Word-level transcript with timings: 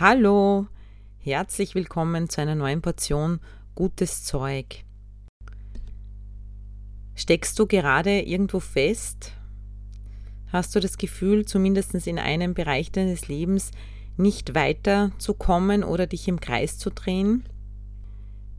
Hallo, 0.00 0.68
herzlich 1.18 1.74
willkommen 1.74 2.28
zu 2.28 2.40
einer 2.40 2.54
neuen 2.54 2.82
Portion 2.82 3.40
gutes 3.74 4.22
Zeug. 4.22 4.84
Steckst 7.16 7.58
du 7.58 7.66
gerade 7.66 8.20
irgendwo 8.20 8.60
fest? 8.60 9.32
Hast 10.52 10.76
du 10.76 10.78
das 10.78 10.98
Gefühl, 10.98 11.46
zumindest 11.46 11.96
in 12.06 12.20
einem 12.20 12.54
Bereich 12.54 12.92
deines 12.92 13.26
Lebens 13.26 13.72
nicht 14.16 14.54
weiterzukommen 14.54 15.82
oder 15.82 16.06
dich 16.06 16.28
im 16.28 16.38
Kreis 16.38 16.78
zu 16.78 16.90
drehen? 16.90 17.48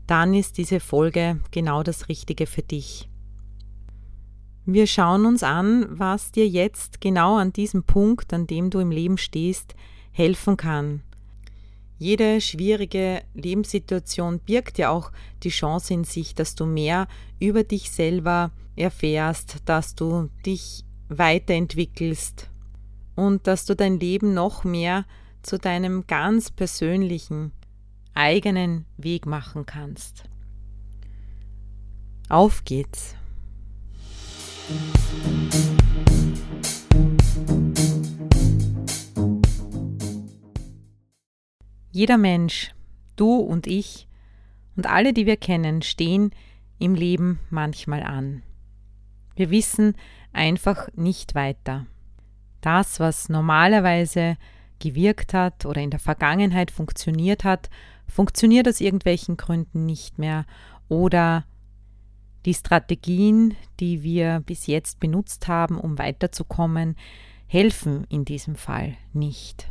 Dann 0.06 0.34
ist 0.34 0.58
diese 0.58 0.78
Folge 0.78 1.40
genau 1.52 1.82
das 1.82 2.10
Richtige 2.10 2.44
für 2.44 2.62
dich. 2.62 3.08
Wir 4.66 4.86
schauen 4.86 5.24
uns 5.24 5.42
an, 5.42 5.86
was 5.88 6.32
dir 6.32 6.46
jetzt 6.46 7.00
genau 7.00 7.38
an 7.38 7.54
diesem 7.54 7.84
Punkt, 7.84 8.34
an 8.34 8.46
dem 8.46 8.68
du 8.68 8.78
im 8.78 8.90
Leben 8.90 9.16
stehst, 9.16 9.74
helfen 10.12 10.58
kann 10.58 11.02
jede 12.00 12.40
schwierige 12.40 13.22
Lebenssituation 13.34 14.38
birgt 14.40 14.78
ja 14.78 14.88
auch 14.88 15.12
die 15.42 15.50
Chance 15.50 15.92
in 15.92 16.04
sich, 16.04 16.34
dass 16.34 16.54
du 16.54 16.64
mehr 16.64 17.06
über 17.38 17.62
dich 17.62 17.90
selber 17.90 18.52
erfährst, 18.74 19.58
dass 19.66 19.94
du 19.94 20.30
dich 20.46 20.86
weiterentwickelst 21.10 22.48
und 23.16 23.46
dass 23.46 23.66
du 23.66 23.76
dein 23.76 24.00
Leben 24.00 24.32
noch 24.32 24.64
mehr 24.64 25.04
zu 25.42 25.58
deinem 25.58 26.06
ganz 26.06 26.50
persönlichen, 26.50 27.52
eigenen 28.14 28.86
Weg 28.96 29.26
machen 29.26 29.66
kannst. 29.66 30.24
Auf 32.30 32.64
geht's! 32.64 33.14
Jeder 41.92 42.18
Mensch, 42.18 42.72
du 43.16 43.36
und 43.36 43.66
ich 43.66 44.06
und 44.76 44.86
alle, 44.86 45.12
die 45.12 45.26
wir 45.26 45.36
kennen, 45.36 45.82
stehen 45.82 46.30
im 46.78 46.94
Leben 46.94 47.40
manchmal 47.50 48.02
an. 48.02 48.42
Wir 49.34 49.50
wissen 49.50 49.94
einfach 50.32 50.88
nicht 50.94 51.34
weiter. 51.34 51.86
Das, 52.60 53.00
was 53.00 53.28
normalerweise 53.28 54.36
gewirkt 54.78 55.34
hat 55.34 55.66
oder 55.66 55.80
in 55.80 55.90
der 55.90 56.00
Vergangenheit 56.00 56.70
funktioniert 56.70 57.44
hat, 57.44 57.70
funktioniert 58.06 58.68
aus 58.68 58.80
irgendwelchen 58.80 59.36
Gründen 59.36 59.84
nicht 59.84 60.18
mehr 60.18 60.46
oder 60.88 61.44
die 62.44 62.54
Strategien, 62.54 63.56
die 63.80 64.02
wir 64.02 64.40
bis 64.40 64.66
jetzt 64.66 65.00
benutzt 65.00 65.48
haben, 65.48 65.78
um 65.78 65.98
weiterzukommen, 65.98 66.96
helfen 67.46 68.04
in 68.08 68.24
diesem 68.24 68.54
Fall 68.54 68.96
nicht. 69.12 69.70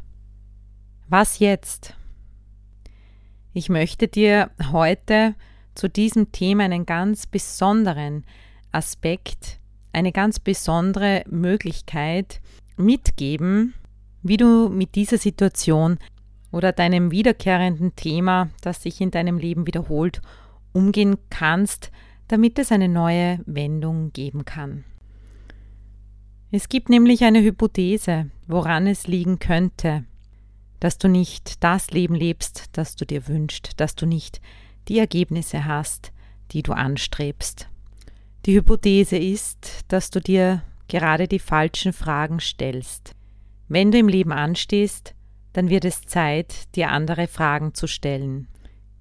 Was 1.08 1.40
jetzt? 1.40 1.96
Ich 3.54 3.68
möchte 3.68 4.08
dir 4.08 4.52
heute 4.72 5.34
zu 5.74 5.90
diesem 5.90 6.32
Thema 6.32 6.66
einen 6.66 6.86
ganz 6.86 7.26
besonderen 7.26 8.24
Aspekt, 8.72 9.60
eine 9.92 10.12
ganz 10.12 10.40
besondere 10.40 11.24
Möglichkeit 11.28 12.42
mitgeben, 12.78 13.74
wie 14.22 14.38
du 14.38 14.70
mit 14.70 14.94
dieser 14.94 15.18
Situation 15.18 15.98
oder 16.52 16.72
deinem 16.74 17.10
wiederkehrenden 17.10 17.96
Thema, 17.96 18.50
das 18.62 18.84
sich 18.84 19.02
in 19.02 19.10
deinem 19.10 19.40
Leben 19.40 19.66
wiederholt, 19.66 20.22
umgehen 20.72 21.18
kannst, 21.32 21.92
damit 22.28 22.60
es 22.60 22.72
eine 22.72 22.88
neue 22.88 23.40
Wendung 23.48 24.12
geben 24.14 24.46
kann. 24.46 24.84
Es 26.52 26.70
gibt 26.70 26.90
nämlich 26.90 27.24
eine 27.24 27.42
Hypothese, 27.42 28.30
woran 28.48 28.86
es 28.86 29.08
liegen 29.08 29.40
könnte, 29.40 30.06
dass 30.80 30.98
du 30.98 31.08
nicht 31.08 31.64
das 31.64 31.92
Leben 31.92 32.16
lebst, 32.16 32.66
das 32.74 32.96
du 32.96 33.06
dir 33.06 33.28
wünschst, 33.28 33.74
dass 33.78 33.96
du 33.96 34.06
nicht 34.06 34.42
die 34.88 35.00
Ergebnisse 35.00 35.66
hast, 35.66 36.12
die 36.52 36.64
du 36.64 36.74
anstrebst. 36.74 37.68
Die 38.46 38.56
Hypothese 38.56 39.18
ist, 39.18 39.82
dass 39.90 40.10
du 40.10 40.22
dir 40.22 40.64
gerade 40.88 41.28
die 41.28 41.40
falschen 41.40 41.94
Fragen 41.94 42.40
stellst. 42.40 43.16
Wenn 43.68 43.92
du 43.92 44.00
im 44.00 44.08
Leben 44.08 44.32
anstehst, 44.32 45.14
dann 45.54 45.70
wird 45.70 45.86
es 45.86 46.02
Zeit, 46.02 46.76
dir 46.76 46.90
andere 46.90 47.28
Fragen 47.28 47.74
zu 47.74 47.88
stellen. 47.88 48.48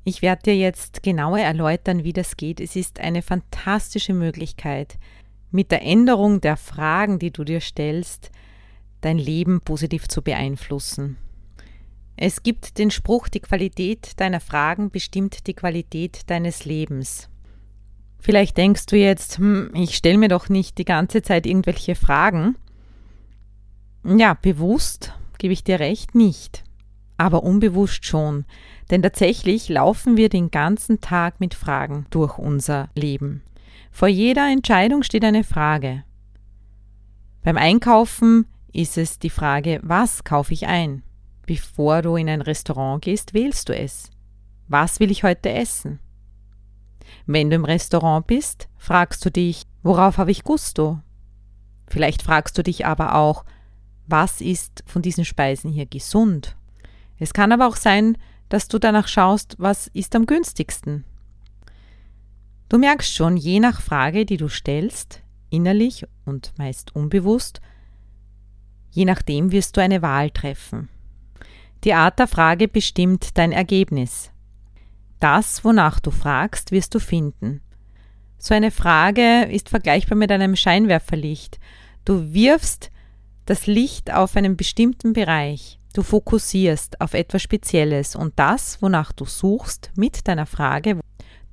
Ich 0.05 0.23
werde 0.23 0.43
dir 0.45 0.57
jetzt 0.57 1.03
genauer 1.03 1.39
erläutern, 1.39 2.05
wie 2.05 2.13
das 2.13 2.37
geht. 2.37 2.61
Es 2.61 2.77
ist 2.77 2.99
eine 2.99 3.23
fantastische 3.23 4.15
Möglichkeit, 4.15 4.99
mit 5.51 5.71
der 5.71 5.83
Änderung 5.83 6.41
der 6.41 6.57
Fragen, 6.57 7.19
die 7.19 7.31
du 7.31 7.45
dir 7.45 7.61
stellst, 7.61 8.31
dein 9.01 9.19
Leben 9.19 9.61
positiv 9.61 10.09
zu 10.09 10.23
beeinflussen. 10.23 11.17
Es 12.21 12.43
gibt 12.43 12.79
den 12.79 12.91
Spruch, 12.91 13.29
die 13.29 13.39
Qualität 13.39 14.19
deiner 14.19 14.41
Fragen 14.41 14.91
bestimmt 14.91 15.47
die 15.47 15.55
Qualität 15.55 16.29
deines 16.29 16.65
Lebens. 16.65 17.29
Vielleicht 18.19 18.57
denkst 18.57 18.87
du 18.87 18.97
jetzt, 18.97 19.39
hm, 19.39 19.71
ich 19.75 19.95
stelle 19.95 20.19
mir 20.19 20.27
doch 20.27 20.49
nicht 20.49 20.79
die 20.79 20.85
ganze 20.85 21.23
Zeit 21.23 21.47
irgendwelche 21.47 21.95
Fragen. 21.95 22.57
Ja, 24.05 24.35
bewusst 24.35 25.13
gebe 25.39 25.53
ich 25.53 25.63
dir 25.63 25.79
recht 25.79 26.17
nicht, 26.17 26.65
aber 27.19 27.45
unbewusst 27.45 28.05
schon, 28.05 28.47
denn 28.91 29.01
tatsächlich 29.01 29.69
laufen 29.69 30.17
wir 30.17 30.29
den 30.29 30.51
ganzen 30.51 31.01
Tag 31.01 31.39
mit 31.39 31.55
Fragen 31.55 32.07
durch 32.11 32.37
unser 32.37 32.89
Leben. 32.97 33.43
Vor 33.93 34.09
jeder 34.09 34.51
Entscheidung 34.51 35.05
steht 35.05 35.23
eine 35.23 35.45
Frage. 35.45 36.03
Beim 37.45 37.57
Einkaufen 37.57 38.47
ist 38.73 38.99
es 38.99 39.21
die 39.21 39.31
Frage, 39.31 39.79
was 39.85 40.25
kaufe 40.25 40.53
ich 40.53 40.67
ein? 40.67 41.05
Bevor 41.49 42.03
du 42.03 42.17
in 42.17 42.29
ein 42.29 42.43
Restaurant 42.43 43.03
gehst, 43.03 43.33
wählst 43.33 43.71
du 43.71 43.75
es. 43.75 44.11
Was 44.69 45.01
will 45.01 45.11
ich 45.11 45.25
heute 45.25 45.51
essen? 45.51 45.99
Wenn 47.25 47.49
du 47.49 47.57
im 47.57 47.65
Restaurant 47.65 48.27
bist, 48.27 48.69
fragst 48.77 49.25
du 49.25 49.31
dich, 49.31 49.63
worauf 49.83 50.19
habe 50.19 50.31
ich 50.31 50.45
Gusto? 50.45 51.01
Vielleicht 51.87 52.21
fragst 52.21 52.59
du 52.59 52.63
dich 52.63 52.85
aber 52.85 53.15
auch, 53.15 53.47
was 54.07 54.43
ist 54.43 54.85
von 54.85 55.01
diesen 55.01 55.25
Speisen 55.25 55.73
hier 55.73 55.87
gesund? 55.87 56.55
Es 57.17 57.33
kann 57.33 57.51
aber 57.51 57.67
auch 57.67 57.77
sein, 57.77 58.19
dass 58.51 58.69
du 58.69 58.79
danach 58.79 59.09
schaust, 59.09 59.57
was 59.57 59.87
ist 59.87 60.15
am 60.15 60.27
günstigsten. 60.27 61.05
Du 62.69 62.77
merkst 62.77 63.15
schon, 63.15 63.39
je 63.39 63.59
nach 63.59 63.81
Frage, 63.81 64.27
die 64.27 64.37
du 64.37 64.51
stellst, 64.51 65.23
innerlich 65.49 66.07
und 66.27 66.53
meist 66.59 66.95
unbewusst, 66.95 67.63
je 68.91 69.07
nachdem 69.07 69.51
wirst 69.51 69.79
du 69.79 69.81
eine 69.81 70.03
Wahl 70.03 70.29
treffen. 70.29 70.91
Die 71.85 71.95
Art 71.95 72.19
der 72.19 72.27
Frage 72.27 72.69
bestimmt 72.69 73.39
dein 73.39 73.53
Ergebnis. 73.53 74.31
Das, 75.21 75.65
wonach 75.65 76.01
du 76.01 76.11
fragst, 76.11 76.73
wirst 76.73 76.95
du 76.95 76.99
finden. 76.99 77.61
So 78.39 78.55
eine 78.55 78.71
Frage 78.71 79.43
ist 79.45 79.69
vergleichbar 79.69 80.17
mit 80.17 80.31
einem 80.31 80.57
Scheinwerferlicht. 80.57 81.59
Du 82.05 82.33
wirfst 82.33 82.91
das 83.47 83.67
Licht 83.67 84.13
auf 84.13 84.37
einen 84.37 84.57
bestimmten 84.57 85.13
Bereich. 85.13 85.79
Du 85.95 86.03
fokussierst 86.03 87.01
auf 87.01 87.15
etwas 87.15 87.43
Spezielles 87.43 88.15
und 88.15 88.35
das, 88.37 88.81
wonach 88.83 89.13
du 89.13 89.25
suchst, 89.25 89.91
mit 89.97 90.29
deiner 90.29 90.47
Frage, 90.47 91.01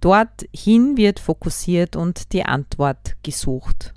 dorthin 0.01 0.97
wird 0.97 1.19
fokussiert 1.19 1.95
und 1.95 2.33
die 2.33 2.45
Antwort 2.45 3.15
gesucht. 3.23 3.94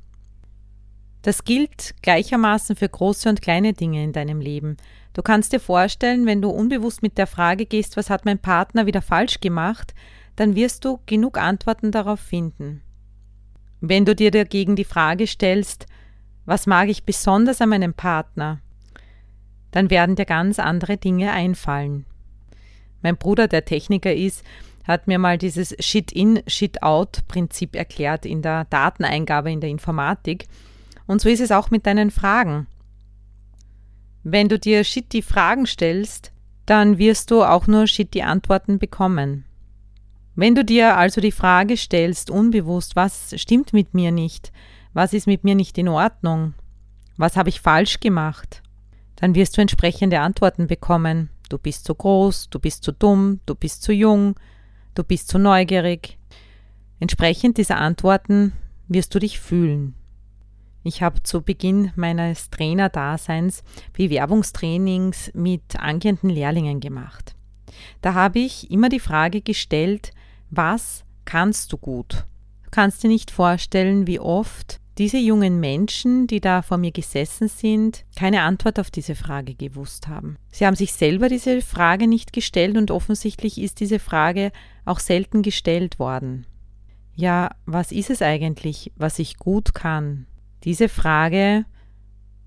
Das 1.23 1.45
gilt 1.45 1.95
gleichermaßen 2.01 2.77
für 2.77 2.89
große 2.89 3.29
und 3.29 3.43
kleine 3.43 3.73
Dinge 3.75 4.03
in 4.03 4.13
deinem 4.13 4.41
Leben. 4.41 4.77
Du 5.19 5.23
kannst 5.25 5.53
dir 5.53 5.59
vorstellen, 5.59 6.27
wenn 6.27 6.41
du 6.41 6.49
unbewusst 6.49 7.03
mit 7.03 7.19
der 7.19 7.27
Frage 7.27 7.67
gehst, 7.67 7.97
was 7.97 8.09
hat 8.09 8.25
mein 8.25 8.39
Partner 8.39 8.87
wieder 8.87 9.03
falsch 9.03 9.41
gemacht, 9.41 9.93
dann 10.37 10.55
wirst 10.55 10.85
du 10.85 11.01
genug 11.07 11.39
Antworten 11.39 11.91
darauf 11.91 12.21
finden. 12.21 12.83
Wenn 13.81 14.05
du 14.05 14.15
dir 14.15 14.31
dagegen 14.31 14.77
die 14.77 14.85
Frage 14.85 15.27
stellst, 15.27 15.87
was 16.45 16.69
mag 16.69 16.89
ich 16.89 17.03
besonders 17.03 17.61
an 17.61 17.71
meinem 17.71 17.95
Partner, 17.95 18.61
dann 19.73 19.91
werden 19.91 20.15
dir 20.15 20.25
ganz 20.25 20.61
andere 20.61 20.99
Dinge 20.99 21.33
einfallen. 21.33 22.05
Mein 23.03 23.17
Bruder, 23.17 23.49
der 23.49 23.65
Techniker 23.65 24.15
ist, 24.15 24.45
hat 24.87 25.09
mir 25.09 25.19
mal 25.19 25.37
dieses 25.37 25.75
Shit-in, 25.81 26.45
Shit-out-Prinzip 26.47 27.75
erklärt 27.75 28.25
in 28.25 28.41
der 28.41 28.67
Dateneingabe 28.67 29.51
in 29.51 29.61
der 29.61 29.71
Informatik. 29.71 30.47
Und 31.09 31.21
so 31.21 31.29
ist 31.29 31.41
es 31.41 31.51
auch 31.51 31.73
mit 31.73 31.87
deinen 31.87 32.13
Fragen. 32.13 32.69
Wenn 34.31 34.51
du 34.51 34.59
dir 34.59 34.85
shitty 34.85 35.23
Fragen 35.23 35.65
stellst, 35.65 36.33
dann 36.67 36.99
wirst 36.99 37.31
du 37.31 37.45
auch 37.45 37.67
nur 37.67 37.87
shitty 37.87 38.21
Antworten 38.21 38.79
bekommen. 38.79 39.47
Wenn 40.35 40.55
du 40.55 40.67
dir 40.67 40.99
also 40.99 41.23
die 41.23 41.33
Frage 41.33 41.79
stellst, 41.79 42.29
unbewusst, 42.29 42.95
was 42.95 43.33
stimmt 43.41 43.73
mit 43.73 43.95
mir 43.95 44.13
nicht, 44.13 44.53
was 44.93 45.15
ist 45.15 45.27
mit 45.27 45.45
mir 45.45 45.55
nicht 45.55 45.79
in 45.79 45.89
Ordnung, 45.89 46.53
was 47.17 47.39
habe 47.39 47.49
ich 47.49 47.63
falsch 47.63 48.01
gemacht, 48.01 48.63
dann 49.17 49.35
wirst 49.35 49.57
du 49.57 49.63
entsprechende 49.63 50.21
Antworten 50.21 50.67
bekommen. 50.67 51.31
Du 51.49 51.57
bist 51.57 51.87
zu 51.87 51.95
groß, 51.95 52.51
du 52.51 52.59
bist 52.59 52.85
zu 52.85 52.93
dumm, 52.93 53.41
du 53.47 53.55
bist 53.55 53.83
zu 53.83 53.95
jung, 53.95 54.35
du 54.95 55.05
bist 55.05 55.29
zu 55.29 55.39
neugierig. 55.39 56.19
Entsprechend 57.01 57.57
dieser 57.57 57.79
Antworten 57.79 58.53
wirst 58.89 59.15
du 59.15 59.21
dich 59.21 59.41
fühlen. 59.41 59.95
Ich 60.83 61.03
habe 61.03 61.23
zu 61.23 61.43
Beginn 61.43 61.93
meines 61.97 62.51
Trainerdaseins 62.51 63.63
Bewerbungstrainings 63.93 65.33
mit 65.35 65.79
angehenden 65.79 66.31
Lehrlingen 66.31 66.81
gemacht. 66.81 67.35
Da 68.01 68.15
habe 68.15 68.39
ich 68.39 68.71
immer 68.71 68.89
die 68.89 69.01
Frage 69.01 69.41
gestellt, 69.41 70.13
was 70.51 71.05
kannst 71.25 71.73
du 71.73 71.79
gut? 71.79 72.25
Du 72.65 72.71
kannst 72.71 73.03
dir 73.03 73.09
nicht 73.09 73.31
vorstellen, 73.31 74.07
wie 74.07 74.21
oft 74.21 74.81
diese 74.99 75.19
jungen 75.19 75.61
Menschen, 75.61 76.27
die 76.27 76.41
da 76.41 76.61
vor 76.61 76.77
mir 76.77 76.91
gesessen 76.91 77.49
sind, 77.49 78.05
keine 78.17 78.43
Antwort 78.43 78.81
auf 78.81 78.91
diese 78.91 79.15
Frage 79.15 79.55
gewusst 79.55 80.09
haben. 80.09 80.37
Sie 80.51 80.67
haben 80.67 80.75
sich 80.75 80.93
selber 80.93 81.29
diese 81.29 81.63
Frage 81.63 82.09
nicht 82.09 82.33
gestellt 82.33 82.77
und 82.77 82.91
offensichtlich 82.91 83.61
ist 83.61 83.79
diese 83.79 84.01
Frage 84.01 84.51
auch 84.85 84.99
selten 84.99 85.43
gestellt 85.43 86.01
worden. 86.01 86.47
Ja, 87.15 87.51
was 87.65 87.93
ist 87.93 88.11
es 88.11 88.23
eigentlich, 88.23 88.93
was 88.97 89.19
ich 89.19 89.39
gut 89.39 89.73
kann? 89.73 90.27
Diese 90.65 90.89
Frage 90.89 91.65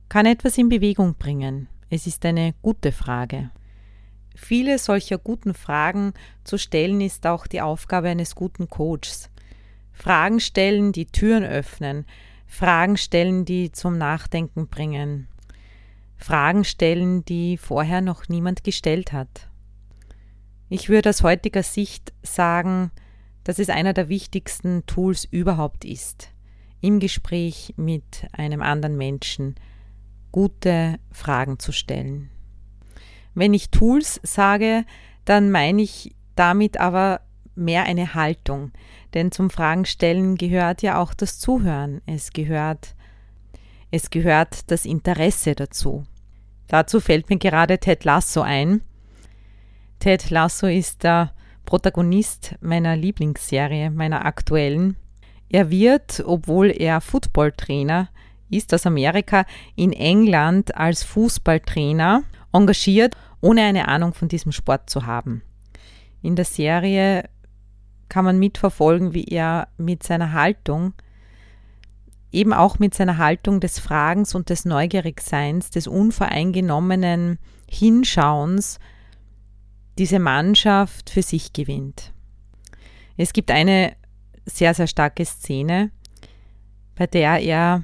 kann 0.10 0.26
etwas 0.26 0.58
in 0.58 0.68
Bewegung 0.68 1.16
bringen. 1.16 1.70
Es 1.90 2.08
ist 2.08 2.26
eine 2.26 2.54
gute 2.62 2.92
Frage. 2.92 3.52
Viele 4.36 4.80
solcher 4.80 5.18
guten 5.18 5.54
Fragen 5.54 6.14
zu 6.44 6.58
stellen 6.58 7.00
ist 7.00 7.26
auch 7.26 7.48
die 7.48 7.62
Aufgabe 7.62 8.10
eines 8.10 8.36
guten 8.36 8.70
Coaches. 8.70 9.30
Fragen 9.94 10.42
stellen, 10.42 10.92
die 10.92 11.06
Türen 11.06 11.46
öffnen, 11.46 12.06
Fragen 12.48 12.98
stellen, 12.98 13.46
die 13.46 13.72
zum 13.72 13.98
Nachdenken 13.98 14.68
bringen, 14.68 15.28
Fragen 16.18 16.66
stellen, 16.66 17.24
die 17.24 17.58
vorher 17.58 18.02
noch 18.02 18.28
niemand 18.28 18.66
gestellt 18.66 19.14
hat. 19.14 19.50
Ich 20.68 20.90
würde 20.90 21.10
aus 21.10 21.24
heutiger 21.24 21.64
Sicht 21.64 22.14
sagen, 22.24 22.92
dass 23.46 23.58
es 23.58 23.70
einer 23.70 23.94
der 23.94 24.10
wichtigsten 24.10 24.86
Tools 24.86 25.24
überhaupt 25.26 25.86
ist 25.86 26.32
im 26.82 27.00
Gespräch 27.00 27.74
mit 27.78 28.28
einem 28.32 28.62
anderen 28.62 28.98
Menschen 28.98 29.56
gute 30.32 31.00
Fragen 31.12 31.60
zu 31.60 31.72
stellen. 31.72 32.30
Wenn 33.34 33.54
ich 33.54 33.70
Tools 33.70 34.20
sage, 34.24 34.86
dann 35.26 35.52
meine 35.52 35.82
ich 35.82 36.16
damit 36.36 36.80
aber 36.80 37.22
mehr 37.56 37.84
eine 37.84 38.14
Haltung, 38.14 38.72
denn 39.14 39.32
zum 39.32 39.50
Fragen 39.50 39.86
stellen 39.86 40.36
gehört 40.36 40.82
ja 40.82 41.00
auch 41.00 41.14
das 41.14 41.40
Zuhören, 41.40 42.02
es 42.06 42.34
gehört 42.34 42.96
es 43.92 44.10
gehört 44.10 44.72
das 44.72 44.86
Interesse 44.86 45.54
dazu. 45.54 46.06
Dazu 46.68 47.02
fällt 47.02 47.30
mir 47.30 47.38
gerade 47.38 47.78
Ted 47.78 48.06
Lasso 48.06 48.42
ein. 48.42 48.82
Ted 50.00 50.30
Lasso 50.30 50.68
ist 50.68 51.04
der 51.04 51.34
Protagonist 51.66 52.56
meiner 52.62 52.96
Lieblingsserie, 52.96 53.92
meiner 53.92 54.26
aktuellen. 54.26 54.96
Er 55.52 55.70
wird, 55.70 56.24
obwohl 56.26 56.68
er 56.72 57.02
Footballtrainer 57.02 58.08
ist 58.50 58.74
aus 58.74 58.86
Amerika, 58.86 59.46
in 59.76 59.92
England 59.92 60.76
als 60.76 61.04
Fußballtrainer 61.04 62.24
engagiert, 62.54 63.16
ohne 63.42 63.64
eine 63.64 63.90
Ahnung 63.90 64.14
von 64.14 64.30
diesem 64.30 64.54
Sport 64.54 64.90
zu 64.90 65.06
haben. 65.06 65.42
In 66.22 66.38
der 66.38 66.46
Serie 66.46 67.30
kann 68.08 68.24
man 68.24 68.40
mitverfolgen, 68.40 69.14
wie 69.14 69.26
er 69.26 69.68
mit 69.78 70.04
seiner 70.04 70.32
Haltung, 70.32 70.94
eben 72.32 72.54
auch 72.54 72.80
mit 72.80 72.94
seiner 72.94 73.18
Haltung 73.18 73.60
des 73.60 73.78
Fragens 73.78 74.36
und 74.36 74.50
des 74.50 74.64
Neugierigseins, 74.64 75.70
des 75.70 75.88
unvoreingenommenen 75.88 77.40
Hinschauens, 77.70 78.80
diese 79.98 80.20
Mannschaft 80.20 81.10
für 81.10 81.24
sich 81.24 81.52
gewinnt. 81.52 82.14
Es 83.18 83.34
gibt 83.34 83.52
eine 83.52 83.96
sehr, 84.46 84.74
sehr 84.74 84.88
starke 84.88 85.26
Szene, 85.26 85.92
bei 86.96 87.08
der 87.08 87.40
er 87.40 87.84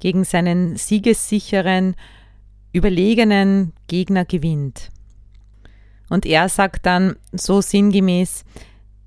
gegen 0.00 0.24
seinen 0.24 0.76
siegessicheren, 0.76 1.96
überlegenen 2.72 3.72
Gegner 3.86 4.24
gewinnt. 4.24 4.90
Und 6.08 6.26
er 6.26 6.48
sagt 6.48 6.86
dann 6.86 7.16
so 7.32 7.60
sinngemäß, 7.60 8.44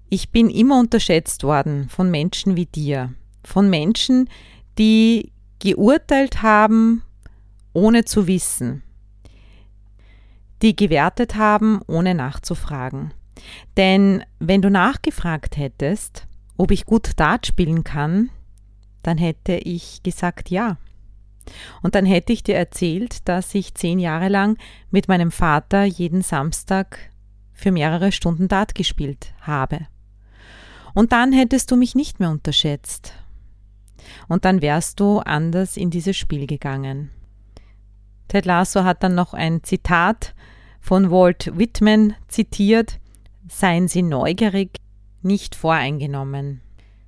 ich 0.10 0.32
bin 0.32 0.50
immer 0.50 0.80
unterschätzt 0.80 1.44
worden 1.44 1.88
von 1.90 2.10
Menschen 2.10 2.56
wie 2.56 2.66
dir, 2.66 3.14
von 3.44 3.70
Menschen, 3.70 4.30
die 4.78 5.32
geurteilt 5.60 6.42
haben, 6.42 7.04
ohne 7.74 8.06
zu 8.06 8.28
wissen, 8.28 8.84
die 10.62 10.76
gewertet 10.76 11.36
haben, 11.36 11.82
ohne 11.88 12.16
nachzufragen. 12.16 13.14
Denn 13.78 14.24
wenn 14.40 14.62
du 14.62 14.70
nachgefragt 14.70 15.58
hättest, 15.58 16.28
ob 16.60 16.72
ich 16.72 16.86
gut 16.86 17.12
Dart 17.16 17.48
spielen 17.48 17.86
kann, 17.86 18.30
dann 19.02 19.18
hätte 19.18 19.54
ich 19.54 20.04
gesagt 20.04 20.50
ja. 20.50 20.78
Und 21.82 21.96
dann 21.96 22.06
hätte 22.06 22.34
ich 22.34 22.44
dir 22.44 22.56
erzählt, 22.56 23.28
dass 23.30 23.56
ich 23.56 23.76
zehn 23.76 23.98
Jahre 23.98 24.28
lang 24.28 24.58
mit 24.92 25.08
meinem 25.08 25.32
Vater 25.32 25.86
jeden 25.86 26.22
Samstag 26.22 27.00
für 27.54 27.72
mehrere 27.72 28.12
Stunden 28.12 28.50
Dart 28.50 28.76
gespielt 28.76 29.34
habe. 29.40 29.88
Und 30.94 31.14
dann 31.14 31.32
hättest 31.32 31.72
du 31.72 31.78
mich 31.78 31.96
nicht 31.96 32.20
mehr 32.20 32.30
unterschätzt. 32.30 33.14
Und 34.28 34.44
dann 34.44 34.62
wärst 34.62 35.00
du 35.00 35.20
anders 35.20 35.78
in 35.78 35.90
dieses 35.90 36.18
Spiel 36.18 36.46
gegangen. 36.46 37.10
Ted 38.28 38.46
Lasso 38.46 38.84
hat 38.84 39.02
dann 39.02 39.16
noch 39.16 39.34
ein 39.34 39.64
Zitat 39.64 40.36
von 40.82 41.10
Walt 41.10 41.58
Whitman 41.58 42.16
zitiert. 42.28 43.00
Seien 43.48 43.88
Sie 43.88 44.02
neugierig, 44.02 44.82
nicht 45.22 45.56
voreingenommen. 45.56 46.62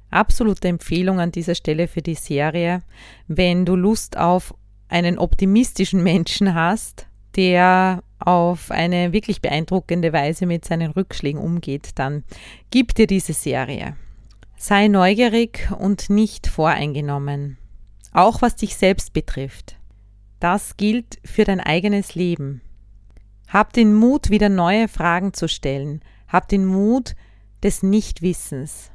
Absolute 0.10 0.68
Empfehlung 0.68 1.20
an 1.20 1.32
dieser 1.32 1.56
Stelle 1.56 1.88
für 1.88 2.02
die 2.02 2.16
Serie. 2.16 2.82
Wenn 3.28 3.66
du 3.66 3.76
Lust 3.76 4.18
auf 4.18 4.54
einen 4.90 5.18
optimistischen 5.18 6.04
Menschen 6.04 6.54
hast, 6.54 7.08
der 7.36 8.04
auf 8.20 8.72
eine 8.72 9.14
wirklich 9.14 9.42
beeindruckende 9.42 10.14
Weise 10.14 10.46
mit 10.46 10.66
seinen 10.66 10.92
Rückschlägen 10.92 11.42
umgeht, 11.42 11.92
dann 11.96 12.24
gib 12.70 12.94
dir 12.94 13.08
diese 13.08 13.34
Serie. 13.34 13.96
Sei 14.58 14.90
neugierig 14.90 15.70
und 15.80 16.10
nicht 16.10 16.48
voreingenommen. 16.48 17.58
Auch 18.12 18.42
was 18.42 18.58
dich 18.58 18.76
selbst 18.76 19.14
betrifft. 19.14 19.78
Das 20.40 20.76
gilt 20.76 21.20
für 21.24 21.46
dein 21.46 21.60
eigenes 21.60 22.16
Leben. 22.16 22.62
Hab 23.48 23.74
den 23.74 23.94
Mut, 23.94 24.30
wieder 24.30 24.50
neue 24.50 24.88
Fragen 24.88 25.34
zu 25.34 25.48
stellen. 25.48 26.02
Hab 26.28 26.48
den 26.48 26.66
Mut, 26.66 27.16
des 27.64 27.84
Nichtwissens. 27.84 28.92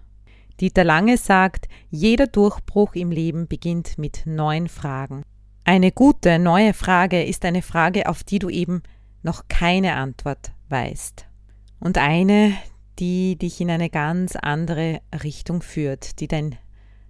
Dieter 0.60 0.84
Lange 0.84 1.18
sagt, 1.18 1.68
jeder 1.90 2.26
Durchbruch 2.26 2.94
im 2.94 3.10
Leben 3.10 3.46
beginnt 3.46 3.98
mit 3.98 4.22
neuen 4.24 4.68
Fragen. 4.68 5.22
Eine 5.64 5.92
gute 5.92 6.38
neue 6.38 6.72
Frage 6.72 7.24
ist 7.24 7.44
eine 7.44 7.62
Frage, 7.62 8.08
auf 8.08 8.24
die 8.24 8.38
du 8.38 8.48
eben 8.48 8.82
noch 9.22 9.48
keine 9.48 9.94
Antwort 9.94 10.52
weißt. 10.68 11.26
Und 11.80 11.98
eine, 11.98 12.54
die 12.98 13.36
dich 13.36 13.60
in 13.60 13.70
eine 13.70 13.90
ganz 13.90 14.36
andere 14.36 15.00
Richtung 15.22 15.62
führt, 15.62 16.20
die 16.20 16.28
dein 16.28 16.56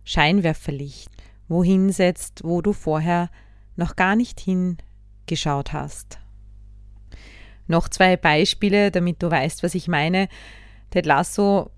Scheinwerferlicht 0.05 1.11
wohin 1.49 1.93
setzt, 1.93 2.43
wo 2.45 2.61
du 2.63 2.73
vorher 2.73 3.31
noch 3.77 3.95
gar 3.95 4.17
nicht 4.17 4.41
hingeschaut 4.41 5.73
hast. 5.73 6.19
Noch 7.69 7.89
zwei 7.89 8.17
Beispiele, 8.17 8.91
damit 8.91 9.23
du 9.23 9.31
weißt, 9.31 9.63
was 9.63 9.75
ich 9.75 9.89
meine. 9.89 10.29
Ted 10.97 11.05
Lasso 11.05 11.71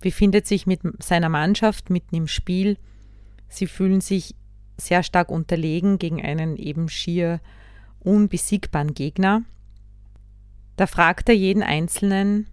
befindet 0.00 0.48
sich 0.48 0.66
mit 0.66 0.80
seiner 1.00 1.28
Mannschaft 1.28 1.88
mitten 1.88 2.16
im 2.16 2.26
Spiel. 2.26 2.78
Sie 3.46 3.68
fühlen 3.68 4.00
sich 4.00 4.34
sehr 4.76 5.04
stark 5.04 5.30
unterlegen 5.30 6.00
gegen 6.00 6.20
einen 6.20 6.56
eben 6.56 6.88
schier 6.88 7.40
unbesiegbaren 8.00 8.92
Gegner. 8.92 9.42
Da 10.74 10.88
fragt 10.88 11.28
er 11.28 11.36
jeden 11.36 11.62
Einzelnen, 11.62 12.48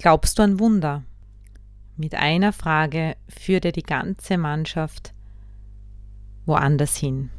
glaubst 0.00 0.40
du 0.40 0.42
an 0.42 0.58
Wunder? 0.58 1.04
Mit 1.96 2.16
einer 2.16 2.52
Frage 2.52 3.14
führt 3.28 3.64
er 3.64 3.72
die 3.72 3.84
ganze 3.84 4.36
Mannschaft 4.36 5.14
woanders 6.44 6.96
hin. 6.96 7.30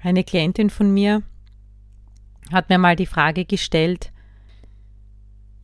Eine 0.00 0.24
Klientin 0.24 0.70
von 0.70 0.90
mir 0.90 1.22
hat 2.50 2.70
mir 2.70 2.78
mal 2.78 2.96
die 2.96 3.04
Frage 3.04 3.44
gestellt, 3.44 4.10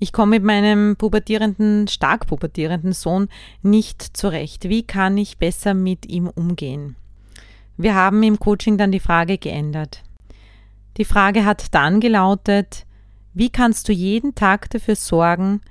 ich 0.04 0.12
komme 0.12 0.32
mit 0.32 0.44
meinem 0.44 0.96
pubertierenden, 0.96 1.88
stark 1.88 2.26
pubertierenden 2.26 2.92
Sohn 2.92 3.28
nicht 3.62 4.02
zurecht. 4.14 4.68
Wie 4.68 4.82
kann 4.82 5.16
ich 5.16 5.38
besser 5.38 5.72
mit 5.72 6.04
ihm 6.04 6.28
umgehen? 6.28 6.96
Wir 7.78 7.94
haben 7.94 8.22
im 8.22 8.38
Coaching 8.38 8.76
dann 8.76 8.92
die 8.92 9.00
Frage 9.00 9.38
geändert. 9.38 10.02
Die 10.98 11.06
Frage 11.06 11.46
hat 11.46 11.74
dann 11.74 12.00
gelautet, 12.00 12.84
wie 13.32 13.48
kannst 13.48 13.88
du 13.88 13.94
jeden 13.94 14.34
Tag 14.34 14.68
dafür 14.68 14.94
sorgen, 14.94 15.62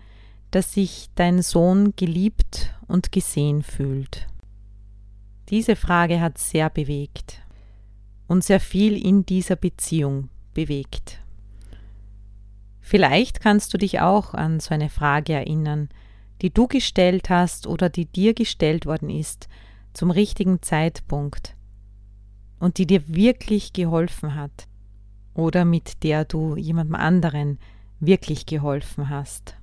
dass 0.50 0.74
sich 0.74 1.10
dein 1.14 1.44
Sohn 1.44 1.94
geliebt 1.96 2.74
und 2.88 3.12
gesehen 3.12 3.62
fühlt? 3.62 4.26
Diese 5.50 5.76
Frage 5.76 6.20
hat 6.20 6.40
sehr 6.40 6.72
bewegt 6.72 7.44
und 8.26 8.44
sehr 8.44 8.60
viel 8.60 8.98
in 8.98 9.28
dieser 9.28 9.58
Beziehung 9.58 10.30
bewegt. 10.56 11.23
Vielleicht 12.94 13.42
kannst 13.42 13.74
du 13.74 13.80
dich 13.80 14.02
auch 14.02 14.36
an 14.36 14.60
so 14.60 14.72
eine 14.76 14.88
Frage 14.88 15.34
erinnern, 15.34 15.90
die 16.44 16.54
du 16.54 16.68
gestellt 16.68 17.32
hast 17.32 17.66
oder 17.66 17.90
die 17.90 18.06
dir 18.06 18.36
gestellt 18.36 18.86
worden 18.86 19.10
ist 19.10 19.48
zum 19.94 20.12
richtigen 20.12 20.62
Zeitpunkt 20.62 21.56
und 22.60 22.78
die 22.78 22.86
dir 22.86 23.02
wirklich 23.08 23.74
geholfen 23.74 24.36
hat 24.36 24.68
oder 25.34 25.66
mit 25.66 26.04
der 26.04 26.24
du 26.24 26.56
jemandem 26.56 26.94
anderen 26.94 27.58
wirklich 28.00 28.46
geholfen 28.46 29.10
hast. 29.10 29.58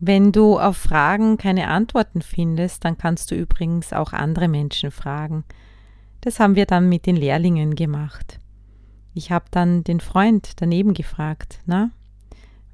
Wenn 0.00 0.32
du 0.32 0.58
auf 0.58 0.78
Fragen 0.78 1.36
keine 1.36 1.68
Antworten 1.68 2.22
findest, 2.22 2.86
dann 2.86 2.96
kannst 2.96 3.30
du 3.30 3.34
übrigens 3.34 3.92
auch 3.92 4.14
andere 4.14 4.48
Menschen 4.48 4.90
fragen. 4.90 5.44
Das 6.22 6.40
haben 6.40 6.54
wir 6.54 6.64
dann 6.64 6.88
mit 6.88 7.04
den 7.04 7.16
Lehrlingen 7.16 7.74
gemacht. 7.74 8.40
Ich 9.18 9.32
habe 9.32 9.46
dann 9.50 9.82
den 9.82 9.98
Freund 9.98 10.52
daneben 10.62 10.94
gefragt, 10.94 11.58
na, 11.66 11.90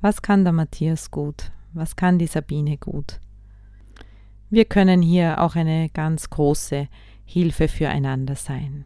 was 0.02 0.20
kann 0.20 0.44
der 0.44 0.52
Matthias 0.52 1.10
gut? 1.10 1.50
Was 1.72 1.96
kann 1.96 2.18
die 2.18 2.26
Sabine 2.26 2.76
gut? 2.76 3.18
Wir 4.50 4.66
können 4.66 5.00
hier 5.00 5.40
auch 5.40 5.56
eine 5.56 5.88
ganz 5.88 6.28
große 6.28 6.86
Hilfe 7.24 7.66
füreinander 7.66 8.36
sein. 8.36 8.84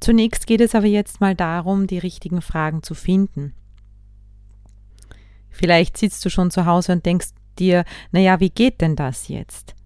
Zunächst 0.00 0.48
geht 0.48 0.60
es 0.60 0.74
aber 0.74 0.88
jetzt 0.88 1.20
mal 1.20 1.36
darum, 1.36 1.86
die 1.86 1.98
richtigen 1.98 2.42
Fragen 2.42 2.82
zu 2.82 2.94
finden. 2.94 3.54
Vielleicht 5.50 5.96
sitzt 5.96 6.24
du 6.24 6.30
schon 6.30 6.50
zu 6.50 6.66
Hause 6.66 6.90
und 6.94 7.06
denkst 7.06 7.28
dir, 7.60 7.84
naja, 8.10 8.40
wie 8.40 8.50
geht 8.50 8.80
denn 8.80 8.96
das 8.96 9.28
jetzt? 9.28 9.76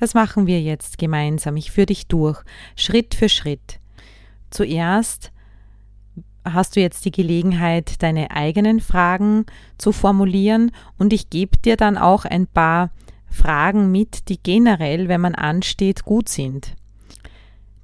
Das 0.00 0.14
machen 0.14 0.48
wir 0.48 0.60
jetzt 0.60 0.98
gemeinsam. 0.98 1.56
Ich 1.56 1.70
führe 1.70 1.86
dich 1.86 2.08
durch, 2.08 2.42
Schritt 2.74 3.14
für 3.14 3.28
Schritt. 3.28 3.78
Zuerst 4.50 5.30
hast 6.44 6.76
du 6.76 6.80
jetzt 6.80 7.04
die 7.04 7.10
Gelegenheit, 7.10 8.02
deine 8.02 8.30
eigenen 8.30 8.80
Fragen 8.80 9.46
zu 9.78 9.92
formulieren 9.92 10.72
und 10.98 11.12
ich 11.12 11.30
gebe 11.30 11.58
dir 11.58 11.76
dann 11.76 11.98
auch 11.98 12.24
ein 12.24 12.46
paar 12.46 12.90
Fragen 13.28 13.90
mit, 13.92 14.28
die 14.28 14.42
generell, 14.42 15.08
wenn 15.08 15.20
man 15.20 15.34
ansteht, 15.34 16.04
gut 16.04 16.28
sind, 16.28 16.74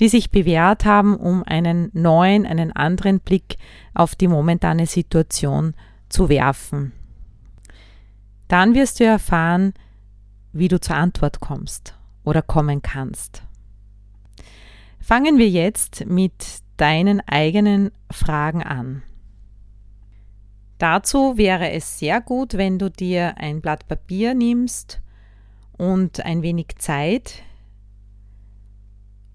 die 0.00 0.08
sich 0.08 0.30
bewährt 0.30 0.84
haben, 0.84 1.16
um 1.16 1.44
einen 1.44 1.90
neuen, 1.92 2.46
einen 2.46 2.72
anderen 2.72 3.20
Blick 3.20 3.56
auf 3.94 4.14
die 4.14 4.28
momentane 4.28 4.86
Situation 4.86 5.74
zu 6.08 6.28
werfen. 6.28 6.92
Dann 8.48 8.74
wirst 8.74 9.00
du 9.00 9.04
erfahren, 9.04 9.72
wie 10.52 10.68
du 10.68 10.80
zur 10.80 10.96
Antwort 10.96 11.40
kommst 11.40 11.94
oder 12.24 12.42
kommen 12.42 12.82
kannst. 12.82 13.42
Fangen 15.00 15.38
wir 15.38 15.48
jetzt 15.48 16.06
mit 16.06 16.65
deinen 16.76 17.20
eigenen 17.26 17.90
Fragen 18.10 18.62
an. 18.62 19.02
Dazu 20.78 21.38
wäre 21.38 21.70
es 21.70 21.98
sehr 21.98 22.20
gut, 22.20 22.54
wenn 22.54 22.78
du 22.78 22.90
dir 22.90 23.38
ein 23.38 23.60
Blatt 23.60 23.88
Papier 23.88 24.34
nimmst 24.34 25.00
und 25.78 26.24
ein 26.24 26.42
wenig 26.42 26.76
Zeit, 26.78 27.42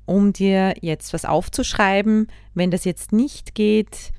um 0.06 0.34
dir 0.34 0.76
jetzt 0.82 1.14
was 1.14 1.26
aufzuschreiben. 1.26 2.28
Wenn 2.54 2.70
das 2.70 2.86
jetzt 2.86 3.12
nicht 3.12 3.56
geht, 3.56 4.12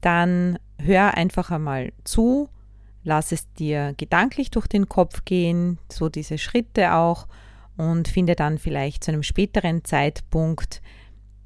dann 0.00 0.58
hör 0.78 1.14
einfach 1.14 1.50
einmal 1.50 1.92
zu, 2.04 2.48
lass 3.02 3.32
es 3.32 3.52
dir 3.54 3.94
gedanklich 3.98 4.50
durch 4.50 4.66
den 4.66 4.88
Kopf 4.88 5.24
gehen, 5.24 5.78
so 5.90 6.08
diese 6.08 6.38
Schritte 6.38 6.94
auch 6.94 7.26
und 7.76 8.08
finde 8.08 8.36
dann 8.36 8.58
vielleicht 8.58 9.04
zu 9.04 9.10
einem 9.10 9.22
späteren 9.22 9.84
Zeitpunkt 9.84 10.80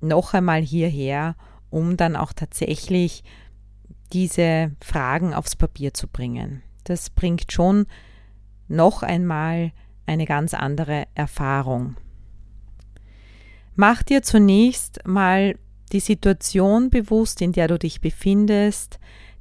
noch 0.07 0.35
einmal 0.35 0.63
hierher, 0.63 1.37
um 1.71 1.97
dann 1.97 2.17
auch 2.17 2.33
tatsächlich 2.33 3.25
diese 4.13 4.73
Fragen 4.81 5.35
aufs 5.35 5.57
Papier 5.57 5.95
zu 5.95 6.07
bringen. 6.07 6.63
Das 6.85 7.11
bringt 7.11 7.51
schon 7.51 7.87
noch 8.69 9.03
einmal 9.03 9.73
eine 10.07 10.27
ganz 10.27 10.55
andere 10.55 11.07
Erfahrung. 11.15 11.97
Mach 13.75 14.03
dir 14.03 14.23
zunächst 14.23 15.01
mal 15.07 15.59
die 15.93 16.01
Situation 16.01 16.91
bewusst, 16.91 17.43
in 17.43 17.53
der 17.53 17.69
du 17.69 17.79
dich 17.79 18.01
befindest, 18.01 18.99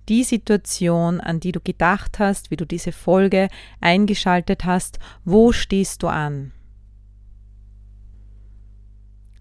die 0.10 0.24
Situation, 0.24 1.22
an 1.22 1.40
die 1.40 1.52
du 1.52 1.60
gedacht 1.62 2.20
hast, 2.20 2.52
wie 2.52 2.56
du 2.56 2.66
diese 2.66 2.92
Folge 2.92 3.48
eingeschaltet 3.80 4.66
hast, 4.66 5.00
wo 5.24 5.52
stehst 5.52 6.04
du 6.04 6.08
an? 6.08 6.52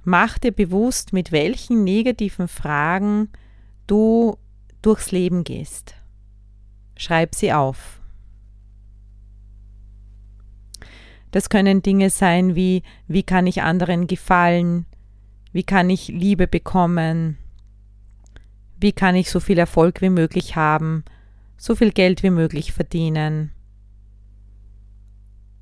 Mach 0.04 0.38
dir 0.38 0.52
bewusst, 0.52 1.12
mit 1.12 1.30
welchen 1.30 1.84
negativen 1.84 2.48
Fragen 2.48 3.28
du 3.86 4.36
durchs 4.82 5.12
Leben 5.12 5.44
gehst. 5.44 5.94
Schreib 6.96 7.34
sie 7.34 7.52
auf. 7.52 8.00
Das 11.30 11.48
können 11.48 11.82
Dinge 11.82 12.10
sein 12.10 12.54
wie, 12.54 12.82
wie 13.08 13.22
kann 13.22 13.46
ich 13.46 13.62
anderen 13.62 14.06
gefallen? 14.06 14.86
Wie 15.52 15.62
kann 15.62 15.88
ich 15.88 16.08
Liebe 16.08 16.46
bekommen? 16.46 17.38
Wie 18.78 18.92
kann 18.92 19.14
ich 19.14 19.30
so 19.30 19.40
viel 19.40 19.58
Erfolg 19.58 20.02
wie 20.02 20.10
möglich 20.10 20.56
haben? 20.56 21.04
So 21.56 21.74
viel 21.74 21.92
Geld 21.92 22.22
wie 22.22 22.30
möglich 22.30 22.72
verdienen? 22.72 23.52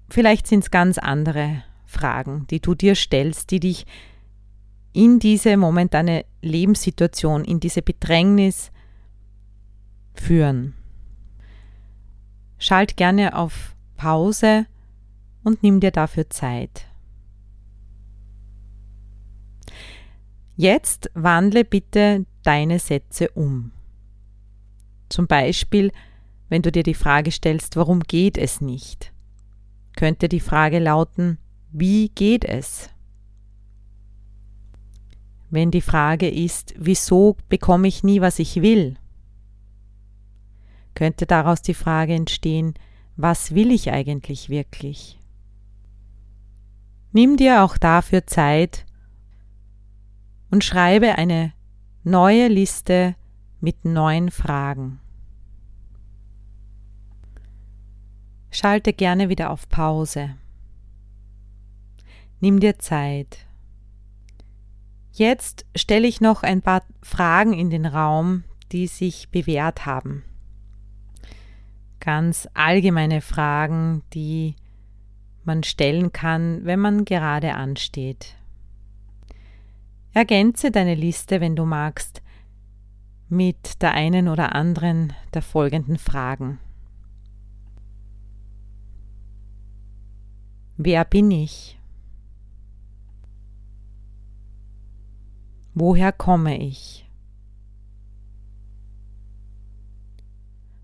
Vielleicht 0.09 0.47
sind 0.47 0.65
es 0.65 0.71
ganz 0.71 0.99
andere 0.99 1.63
Fragen, 1.87 2.47
die 2.51 2.61
du 2.61 2.75
dir 2.75 2.95
stellst, 2.95 3.51
die 3.51 3.61
dich 3.61 3.87
in 4.93 5.19
diese 5.19 5.57
momentane 5.57 6.25
Lebenssituation, 6.43 7.45
in 7.45 7.61
diese 7.61 7.83
Bedrängnis 7.83 8.71
führen. 10.15 10.75
Schalt 12.59 12.97
gerne 12.97 13.37
auf 13.37 13.75
Pause 13.97 14.67
und 15.45 15.63
nimm 15.63 15.81
dir 15.81 15.91
dafür 15.91 16.29
Zeit. 16.29 16.87
Jetzt 20.57 21.11
wandle 21.15 21.65
bitte 21.65 22.27
deine 22.43 22.79
Sätze 22.79 23.31
um. 23.31 23.73
Zum 25.09 25.27
Beispiel, 25.27 25.91
wenn 26.51 26.63
du 26.63 26.71
dir 26.71 26.83
die 26.83 26.95
Frage 26.95 27.31
stellst, 27.31 27.77
warum 27.77 28.01
geht 28.01 28.37
es 28.37 28.61
nicht? 28.61 29.13
Könnte 29.97 30.29
die 30.29 30.41
Frage 30.41 30.79
lauten, 30.79 31.39
wie 31.73 32.11
geht 32.11 32.45
es? 32.45 32.91
Wenn 35.51 35.73
die 35.73 35.81
Frage 35.81 36.29
ist, 36.29 36.75
wieso 36.79 37.37
bekomme 37.49 37.89
ich 37.89 38.05
nie, 38.05 38.21
was 38.21 38.39
ich 38.39 38.63
will? 38.63 38.97
Könnte 40.95 41.27
daraus 41.27 41.61
die 41.61 41.75
Frage 41.75 42.15
entstehen, 42.15 42.75
was 43.17 43.55
will 43.55 43.73
ich 43.73 43.91
eigentlich 43.91 44.49
wirklich? 44.49 45.19
Nimm 47.13 47.37
dir 47.37 47.65
auch 47.65 47.77
dafür 47.77 48.27
Zeit 48.27 48.87
und 50.51 50.63
schreibe 50.63 51.19
eine 51.19 51.53
neue 52.05 52.47
Liste 52.47 53.17
mit 53.61 53.85
neuen 53.85 54.31
Fragen. 54.31 55.01
Schalte 58.53 58.93
gerne 58.93 59.29
wieder 59.29 59.51
auf 59.51 59.69
Pause. 59.69 60.37
Nimm 62.41 62.61
dir 62.61 62.79
Zeit. 62.79 63.47
Jetzt 65.21 65.67
stelle 65.77 66.09
ich 66.09 66.23
noch 66.23 66.43
ein 66.45 66.63
paar 66.63 66.83
Fragen 67.03 67.53
in 67.53 67.69
den 67.69 67.85
Raum, 67.85 68.45
die 68.73 68.87
sich 68.87 69.29
bewährt 69.29 69.85
haben. 69.85 70.25
Ganz 72.01 72.49
allgemeine 72.55 73.21
Fragen, 73.21 74.03
die 74.15 74.57
man 75.45 75.63
stellen 75.63 76.11
kann, 76.13 76.65
wenn 76.65 76.81
man 76.81 77.05
gerade 77.05 77.53
ansteht. 77.53 78.35
Ergänze 80.15 80.71
deine 80.71 80.95
Liste, 80.95 81.43
wenn 81.43 81.55
du 81.55 81.67
magst, 81.67 82.23
mit 83.29 83.83
der 83.83 83.93
einen 83.93 84.27
oder 84.27 84.55
anderen 84.55 85.13
der 85.35 85.43
folgenden 85.43 85.99
Fragen. 85.99 86.61
Wer 90.79 91.05
bin 91.05 91.31
ich? 91.31 91.79
Woher 95.75 96.13
komme 96.13 96.59
ich? 96.61 97.07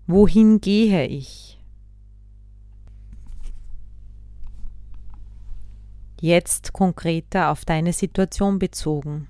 Wohin 0.07 0.61
gehe 0.61 1.05
ich? 1.05 1.59
Jetzt 6.19 6.73
konkreter 6.73 7.51
auf 7.51 7.65
deine 7.65 7.93
Situation 7.93 8.57
bezogen. 8.57 9.27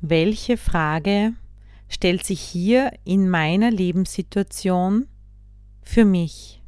welche 0.00 0.56
Frage 0.56 1.34
stellt 1.88 2.24
sich 2.24 2.40
hier 2.40 2.92
in 3.04 3.30
meiner 3.30 3.70
Lebenssituation 3.70 5.06
für 5.82 6.04
mich? 6.04 6.63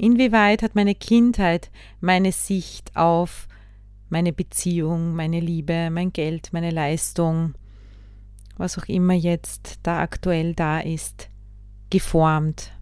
Inwieweit 0.00 0.62
hat 0.62 0.76
meine 0.76 0.94
Kindheit 0.94 1.70
meine 2.00 2.32
Sicht 2.32 2.96
auf 2.96 3.46
meine 4.08 4.32
Beziehung, 4.32 5.14
meine 5.14 5.40
Liebe, 5.40 5.90
mein 5.90 6.10
Geld, 6.10 6.54
meine 6.54 6.70
Leistung, 6.70 7.52
was 8.56 8.78
auch 8.78 8.86
immer 8.86 9.12
jetzt 9.12 9.78
da 9.82 10.00
aktuell 10.00 10.54
da 10.54 10.80
ist, 10.80 11.28
geformt? 11.90 12.72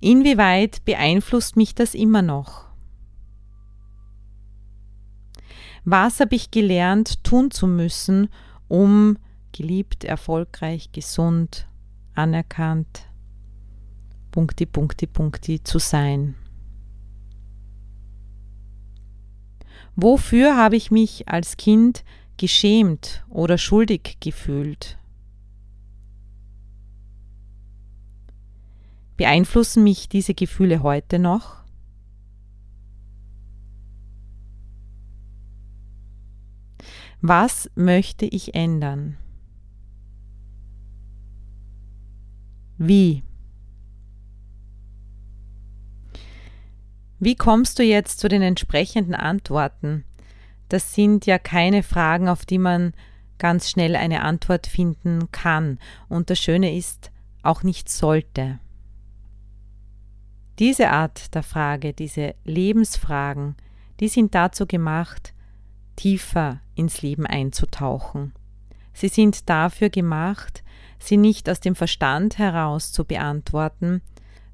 Inwieweit 0.00 0.84
beeinflusst 0.84 1.56
mich 1.56 1.76
das 1.76 1.94
immer 1.94 2.22
noch? 2.22 2.66
Was 5.84 6.18
habe 6.18 6.34
ich 6.34 6.50
gelernt 6.50 7.22
tun 7.22 7.52
zu 7.52 7.68
müssen, 7.68 8.30
um 8.66 9.16
geliebt, 9.52 10.02
erfolgreich, 10.02 10.90
gesund, 10.90 11.68
anerkannt, 12.16 13.08
Punkti, 14.30 14.66
Punkti, 14.66 15.06
Punkti 15.06 15.62
zu 15.62 15.78
sein? 15.78 16.34
Wofür 19.96 20.56
habe 20.56 20.76
ich 20.76 20.90
mich 20.90 21.28
als 21.28 21.56
Kind 21.56 22.04
geschämt 22.36 23.24
oder 23.28 23.58
schuldig 23.58 24.18
gefühlt? 24.20 24.98
Beeinflussen 29.16 29.82
mich 29.82 30.08
diese 30.08 30.34
Gefühle 30.34 30.84
heute 30.84 31.18
noch? 31.18 31.64
Was 37.20 37.68
möchte 37.74 38.26
ich 38.26 38.54
ändern? 38.54 39.16
Wie? 42.76 43.24
Wie 47.20 47.34
kommst 47.34 47.78
du 47.78 47.82
jetzt 47.82 48.20
zu 48.20 48.28
den 48.28 48.42
entsprechenden 48.42 49.14
Antworten? 49.14 50.04
Das 50.68 50.94
sind 50.94 51.26
ja 51.26 51.38
keine 51.38 51.82
Fragen, 51.82 52.28
auf 52.28 52.44
die 52.44 52.58
man 52.58 52.92
ganz 53.38 53.70
schnell 53.70 53.96
eine 53.96 54.22
Antwort 54.22 54.66
finden 54.66 55.30
kann. 55.32 55.78
Und 56.08 56.30
das 56.30 56.38
Schöne 56.38 56.76
ist, 56.76 57.10
auch 57.42 57.62
nicht 57.62 57.88
sollte. 57.88 58.58
Diese 60.58 60.90
Art 60.90 61.34
der 61.34 61.42
Frage, 61.42 61.92
diese 61.92 62.34
Lebensfragen, 62.44 63.56
die 64.00 64.08
sind 64.08 64.34
dazu 64.34 64.66
gemacht, 64.66 65.34
tiefer 65.96 66.60
ins 66.74 67.02
Leben 67.02 67.26
einzutauchen. 67.26 68.32
Sie 68.92 69.08
sind 69.08 69.48
dafür 69.48 69.90
gemacht, 69.90 70.64
sie 70.98 71.16
nicht 71.16 71.48
aus 71.48 71.60
dem 71.60 71.76
Verstand 71.76 72.38
heraus 72.38 72.90
zu 72.90 73.04
beantworten, 73.04 74.02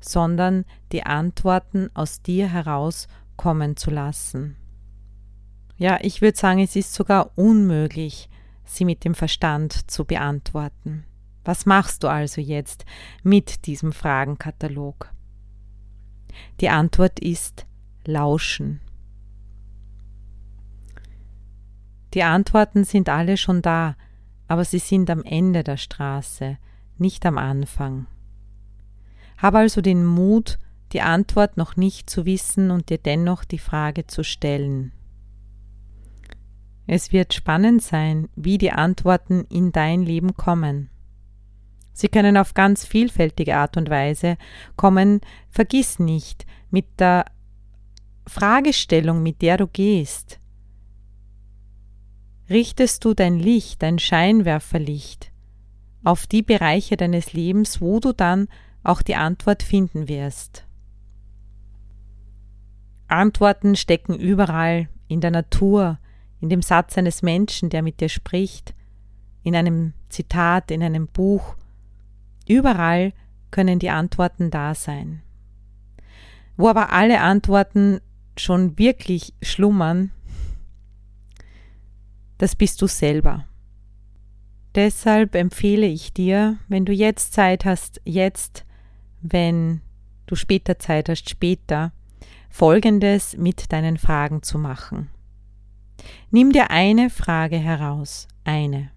sondern 0.05 0.65
die 0.93 1.05
Antworten 1.05 1.91
aus 1.95 2.23
dir 2.23 2.49
heraus 2.49 3.09
kommen 3.37 3.77
zu 3.77 3.91
lassen. 3.91 4.57
Ja, 5.77 5.99
ich 6.01 6.21
würde 6.21 6.39
sagen, 6.39 6.61
es 6.61 6.77
ist 6.77 6.95
sogar 6.95 7.37
unmöglich, 7.37 8.29
sie 8.65 8.85
mit 8.85 9.05
dem 9.05 9.15
Verstand 9.15 9.91
zu 9.91 10.05
beantworten. 10.05 11.05
Was 11.45 11.67
machst 11.67 12.03
du 12.03 12.09
also 12.09 12.41
jetzt 12.41 12.85
mit 13.23 13.67
diesem 13.67 13.93
Fragenkatalog? 13.93 15.13
Die 16.61 16.69
Antwort 16.69 17.21
ist 17.21 17.67
Lauschen. 18.07 18.81
Die 22.15 22.23
Antworten 22.23 22.85
sind 22.85 23.09
alle 23.09 23.37
schon 23.37 23.61
da, 23.61 23.97
aber 24.47 24.65
sie 24.65 24.79
sind 24.79 25.11
am 25.11 25.23
Ende 25.25 25.65
der 25.65 25.77
Straße, 25.77 26.59
nicht 26.97 27.27
am 27.27 27.39
Anfang. 27.39 28.07
Hab 29.37 29.55
also 29.55 29.81
den 29.81 30.05
Mut, 30.05 30.59
die 30.93 31.01
Antwort 31.01 31.57
noch 31.57 31.77
nicht 31.77 32.09
zu 32.09 32.25
wissen 32.25 32.71
und 32.71 32.89
dir 32.91 32.99
dennoch 32.99 33.45
die 33.45 33.59
Frage 33.59 34.07
zu 34.07 34.23
stellen. 34.23 34.93
Es 36.87 37.13
wird 37.13 37.35
spannend 37.35 37.83
sein, 37.83 38.29
wie 38.37 38.59
die 38.59 38.73
Antworten 38.73 39.45
in 39.51 39.73
dein 39.73 40.03
Leben 40.03 40.35
kommen. 40.37 40.91
Sie 41.93 42.09
können 42.09 42.37
auf 42.37 42.55
ganz 42.55 42.85
vielfältige 42.85 43.57
Art 43.57 43.77
und 43.77 43.89
Weise 43.89 44.37
kommen. 44.77 45.21
Vergiss 45.49 45.99
nicht, 45.99 46.45
mit 46.71 46.87
der 46.99 47.25
Fragestellung, 48.27 49.23
mit 49.23 49.43
der 49.43 49.57
du 49.57 49.67
gehst, 49.67 50.41
richtest 52.51 53.05
du 53.05 53.15
dein 53.15 53.39
Licht, 53.39 53.83
dein 53.83 53.99
Scheinwerferlicht 53.99 55.31
auf 56.03 56.27
die 56.27 56.43
Bereiche 56.43 56.97
deines 56.97 57.33
Lebens, 57.33 57.81
wo 57.81 57.99
du 57.99 58.13
dann 58.13 58.49
auch 58.85 59.03
die 59.03 59.17
Antwort 59.17 59.63
finden 59.63 60.09
wirst. 60.09 60.65
Antworten 63.09 63.75
stecken 63.77 64.19
überall 64.19 64.89
in 65.09 65.21
der 65.21 65.31
Natur, 65.31 65.99
in 66.41 66.49
dem 66.49 66.63
Satz 66.63 66.97
eines 66.97 67.23
Menschen, 67.23 67.71
der 67.71 67.83
mit 67.83 68.01
dir 68.01 68.09
spricht, 68.09 68.75
in 69.43 69.57
einem 69.57 69.93
Zitat, 70.09 70.71
in 70.71 70.83
einem 70.83 71.09
Buch 71.09 71.57
Überall 72.47 73.13
können 73.51 73.79
die 73.79 73.91
Antworten 73.91 74.51
da 74.51 74.75
sein. 74.75 75.23
Wo 76.57 76.69
aber 76.69 76.93
alle 76.93 77.21
Antworten 77.21 78.01
schon 78.37 78.79
wirklich 78.79 79.33
schlummern, 79.43 80.11
das 82.39 82.57
bist 82.57 82.83
du 82.83 82.87
selber. 82.87 83.47
Deshalb 84.75 85.35
empfehle 85.37 85.87
ich 85.87 86.13
dir, 86.13 86.59
wenn 86.69 86.85
du 86.85 86.93
jetzt 86.93 87.33
Zeit 87.33 87.65
hast, 87.65 88.01
jetzt, 88.05 88.65
wenn 89.25 89.81
du 90.27 90.37
später 90.37 90.79
Zeit 90.79 91.09
hast, 91.09 91.31
später, 91.31 91.93
Folgendes 92.51 93.37
mit 93.37 93.73
deinen 93.73 93.97
Fragen 93.97 94.43
zu 94.43 94.59
machen. 94.59 95.11
Nimm 96.31 96.53
dir 96.53 96.71
eine 96.71 97.11
Frage 97.11 97.57
heraus, 97.57 98.29
eine. 98.45 98.91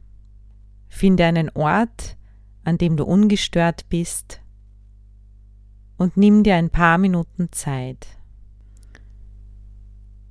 Finde 0.89 1.25
einen 1.25 1.49
Ort, 1.51 2.17
an 2.63 2.77
dem 2.77 2.97
du 2.97 3.05
ungestört 3.05 3.87
bist 3.89 4.41
und 5.97 6.17
nimm 6.17 6.43
dir 6.43 6.55
ein 6.55 6.69
paar 6.69 6.97
Minuten 6.97 7.51
Zeit. 7.51 8.07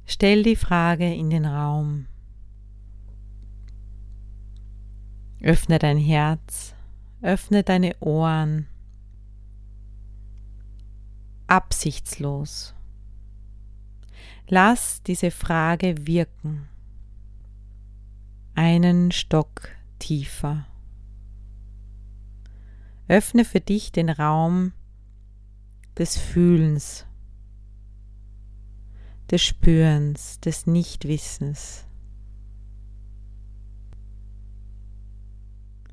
Stell 0.04 0.42
die 0.42 0.56
Frage 0.56 1.12
in 1.12 1.30
den 1.30 1.46
Raum. 1.46 2.06
Öffne 5.40 5.78
dein 5.78 5.98
Herz, 5.98 6.74
öffne 7.22 7.62
deine 7.62 7.96
Ohren. 8.00 8.68
Absichtslos. 11.46 12.74
Lass 14.48 15.02
diese 15.02 15.30
Frage 15.30 16.06
wirken. 16.06 16.68
Einen 18.54 19.12
Stock 19.12 19.68
tiefer. 19.98 20.66
Öffne 23.08 23.44
für 23.44 23.60
dich 23.60 23.92
den 23.92 24.08
Raum 24.08 24.72
des 25.96 26.16
Fühlens, 26.16 27.06
des 29.30 29.42
Spürens, 29.42 30.40
des 30.40 30.66
Nichtwissens. 30.66 31.86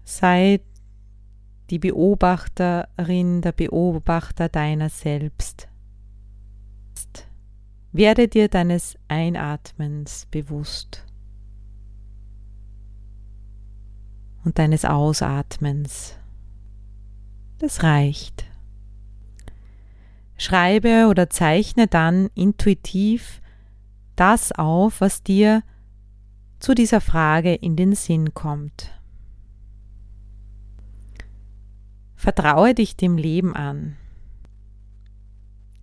Sei 0.04 0.62
die 1.70 1.80
Beobachterin, 1.80 3.42
der 3.42 3.52
Beobachter 3.52 4.50
deiner 4.50 4.90
selbst. 4.90 5.68
Werde 7.92 8.28
dir 8.28 8.50
deines 8.50 8.98
Einatmens 9.08 10.26
bewusst 10.32 11.06
und 14.44 14.58
deines 14.58 14.84
Ausatmens. 14.84 16.18
Das 17.60 17.84
reicht. 17.84 18.46
Schreibe 20.38 21.08
oder 21.08 21.30
zeichne 21.30 21.88
dann 21.88 22.30
intuitiv 22.34 23.42
das 24.16 24.52
auf, 24.52 25.00
was 25.00 25.24
dir 25.24 25.64
zu 26.60 26.74
dieser 26.74 27.00
Frage 27.00 27.54
in 27.54 27.76
den 27.76 27.94
Sinn 27.94 28.34
kommt. 28.34 28.92
Vertraue 32.24 32.74
dich 32.74 32.96
dem 32.96 33.18
Leben 33.18 33.54
an. 33.54 33.98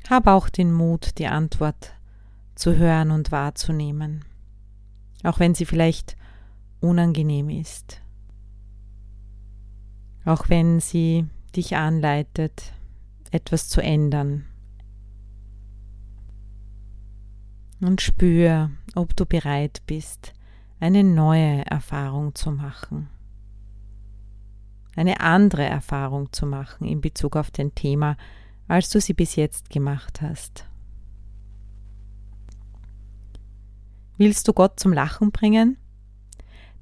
Hab 0.08 0.26
auch 0.26 0.48
den 0.48 0.72
Mut, 0.72 1.18
die 1.18 1.26
Antwort 1.26 1.92
zu 2.54 2.78
hören 2.78 3.10
und 3.10 3.30
wahrzunehmen, 3.30 4.24
auch 5.22 5.38
wenn 5.38 5.54
sie 5.54 5.66
vielleicht 5.66 6.16
unangenehm 6.80 7.50
ist, 7.50 8.00
auch 10.24 10.48
wenn 10.48 10.80
sie 10.80 11.26
dich 11.54 11.76
anleitet, 11.76 12.72
etwas 13.30 13.68
zu 13.68 13.82
ändern. 13.82 14.46
Und 17.82 18.00
spür, 18.00 18.70
ob 18.94 19.14
du 19.14 19.26
bereit 19.26 19.82
bist, 19.84 20.32
eine 20.78 21.04
neue 21.04 21.66
Erfahrung 21.66 22.34
zu 22.34 22.50
machen. 22.50 23.10
Eine 24.96 25.20
andere 25.20 25.64
Erfahrung 25.64 26.32
zu 26.32 26.46
machen 26.46 26.86
in 26.86 27.00
Bezug 27.00 27.36
auf 27.36 27.50
dein 27.50 27.74
Thema, 27.74 28.16
als 28.68 28.90
du 28.90 29.00
sie 29.00 29.14
bis 29.14 29.36
jetzt 29.36 29.70
gemacht 29.70 30.20
hast. 30.22 30.66
Willst 34.16 34.46
du 34.46 34.52
Gott 34.52 34.78
zum 34.78 34.92
Lachen 34.92 35.32
bringen? 35.32 35.78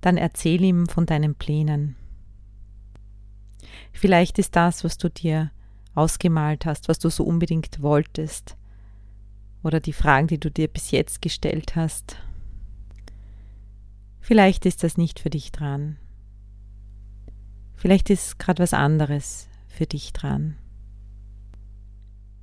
Dann 0.00 0.16
erzähl 0.16 0.62
ihm 0.62 0.88
von 0.88 1.06
deinen 1.06 1.34
Plänen. 1.34 1.96
Vielleicht 3.92 4.38
ist 4.38 4.56
das, 4.56 4.84
was 4.84 4.98
du 4.98 5.08
dir 5.08 5.50
ausgemalt 5.94 6.66
hast, 6.66 6.88
was 6.88 6.98
du 6.98 7.10
so 7.10 7.24
unbedingt 7.24 7.82
wolltest, 7.82 8.56
oder 9.62 9.80
die 9.80 9.92
Fragen, 9.92 10.28
die 10.28 10.38
du 10.38 10.50
dir 10.50 10.68
bis 10.68 10.90
jetzt 10.92 11.20
gestellt 11.20 11.74
hast. 11.74 12.16
Vielleicht 14.20 14.66
ist 14.66 14.84
das 14.84 14.96
nicht 14.96 15.18
für 15.18 15.30
dich 15.30 15.52
dran. 15.52 15.96
Vielleicht 17.78 18.10
ist 18.10 18.40
gerade 18.40 18.60
was 18.60 18.74
anderes 18.74 19.48
für 19.68 19.86
dich 19.86 20.12
dran. 20.12 20.56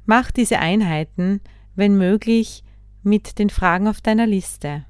Mach 0.06 0.32
diese 0.32 0.60
Einheiten, 0.60 1.42
wenn 1.76 1.98
möglich, 1.98 2.64
mit 3.04 3.38
den 3.38 3.50
Fragen 3.50 3.90
auf 3.90 4.00
deiner 4.00 4.26
Liste. 4.26 4.86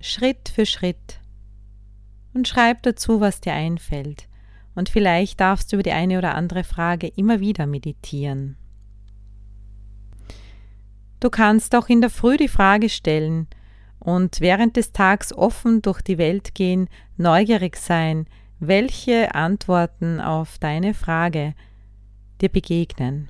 Schritt 0.00 0.48
für 0.48 0.64
Schritt. 0.64 1.20
Und 2.34 2.46
schreib 2.46 2.84
dazu, 2.84 3.20
was 3.20 3.40
dir 3.40 3.52
einfällt. 3.52 4.28
Und 4.76 4.88
vielleicht 4.88 5.40
darfst 5.40 5.72
du 5.72 5.76
über 5.76 5.82
die 5.82 5.92
eine 5.92 6.18
oder 6.18 6.36
andere 6.36 6.62
Frage 6.62 7.08
immer 7.08 7.40
wieder 7.40 7.66
meditieren. 7.66 8.56
Du 11.18 11.30
kannst 11.30 11.74
auch 11.74 11.88
in 11.88 12.00
der 12.00 12.10
Früh 12.10 12.36
die 12.36 12.48
Frage 12.48 12.88
stellen 12.88 13.48
und 13.98 14.40
während 14.40 14.76
des 14.76 14.92
Tags 14.92 15.32
offen 15.32 15.82
durch 15.82 16.00
die 16.00 16.18
Welt 16.18 16.54
gehen, 16.54 16.88
neugierig 17.16 17.76
sein, 17.76 18.26
welche 18.60 19.34
Antworten 19.34 20.20
auf 20.20 20.58
deine 20.58 20.94
Frage 20.94 21.54
dir 22.40 22.48
begegnen. 22.48 23.28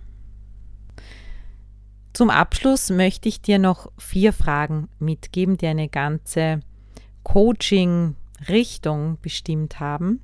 Zum 2.12 2.30
Abschluss 2.30 2.90
möchte 2.90 3.28
ich 3.28 3.40
dir 3.40 3.58
noch 3.58 3.90
vier 3.98 4.32
Fragen 4.32 4.88
mitgeben, 5.00 5.56
die 5.56 5.66
eine 5.66 5.88
ganze 5.88 6.60
Coaching-Richtung 7.24 9.18
bestimmt 9.20 9.80
haben. 9.80 10.20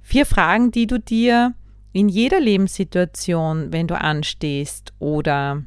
Vier 0.00 0.24
Fragen, 0.24 0.70
die 0.70 0.86
du 0.86 0.98
dir 0.98 1.54
in 1.92 2.08
jeder 2.08 2.40
Lebenssituation, 2.40 3.72
wenn 3.72 3.86
du 3.86 4.00
anstehst 4.00 4.94
oder 4.98 5.62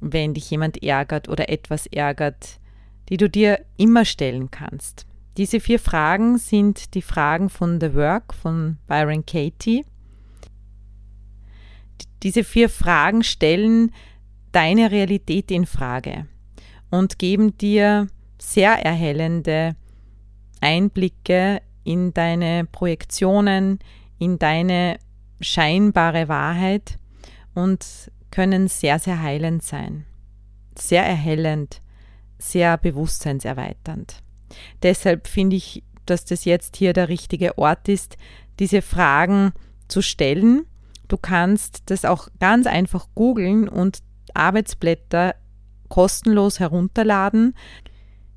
wenn 0.00 0.32
dich 0.32 0.50
jemand 0.50 0.82
ärgert 0.82 1.28
oder 1.28 1.50
etwas 1.50 1.86
ärgert, 1.86 2.58
die 3.10 3.16
du 3.18 3.28
dir 3.28 3.60
immer 3.76 4.04
stellen 4.04 4.50
kannst. 4.50 5.06
Diese 5.40 5.58
vier 5.58 5.80
Fragen 5.80 6.38
sind 6.38 6.94
die 6.94 7.02
Fragen 7.02 7.48
von 7.48 7.80
The 7.80 7.94
Work 7.94 8.34
von 8.34 8.76
Byron 8.86 9.26
Katie 9.26 9.84
diese 12.22 12.44
vier 12.44 12.68
Fragen 12.68 13.22
stellen 13.22 13.92
deine 14.52 14.90
Realität 14.90 15.50
in 15.50 15.66
Frage 15.66 16.26
und 16.90 17.18
geben 17.18 17.56
dir 17.56 18.08
sehr 18.38 18.84
erhellende 18.84 19.76
Einblicke 20.60 21.62
in 21.84 22.12
deine 22.12 22.66
Projektionen, 22.66 23.78
in 24.18 24.38
deine 24.38 24.98
scheinbare 25.40 26.28
Wahrheit 26.28 26.98
und 27.54 28.10
können 28.30 28.68
sehr, 28.68 28.98
sehr 28.98 29.22
heilend 29.22 29.62
sein. 29.62 30.04
Sehr 30.76 31.04
erhellend, 31.04 31.80
sehr 32.38 32.76
bewusstseinserweiternd. 32.76 34.22
Deshalb 34.82 35.28
finde 35.28 35.56
ich, 35.56 35.82
dass 36.06 36.24
das 36.24 36.44
jetzt 36.44 36.76
hier 36.76 36.92
der 36.92 37.08
richtige 37.08 37.58
Ort 37.58 37.88
ist, 37.88 38.16
diese 38.58 38.82
Fragen 38.82 39.52
zu 39.88 40.02
stellen 40.02 40.66
Du 41.10 41.16
kannst 41.16 41.82
das 41.86 42.04
auch 42.04 42.28
ganz 42.38 42.68
einfach 42.68 43.08
googeln 43.16 43.68
und 43.68 43.98
Arbeitsblätter 44.32 45.34
kostenlos 45.88 46.60
herunterladen. 46.60 47.56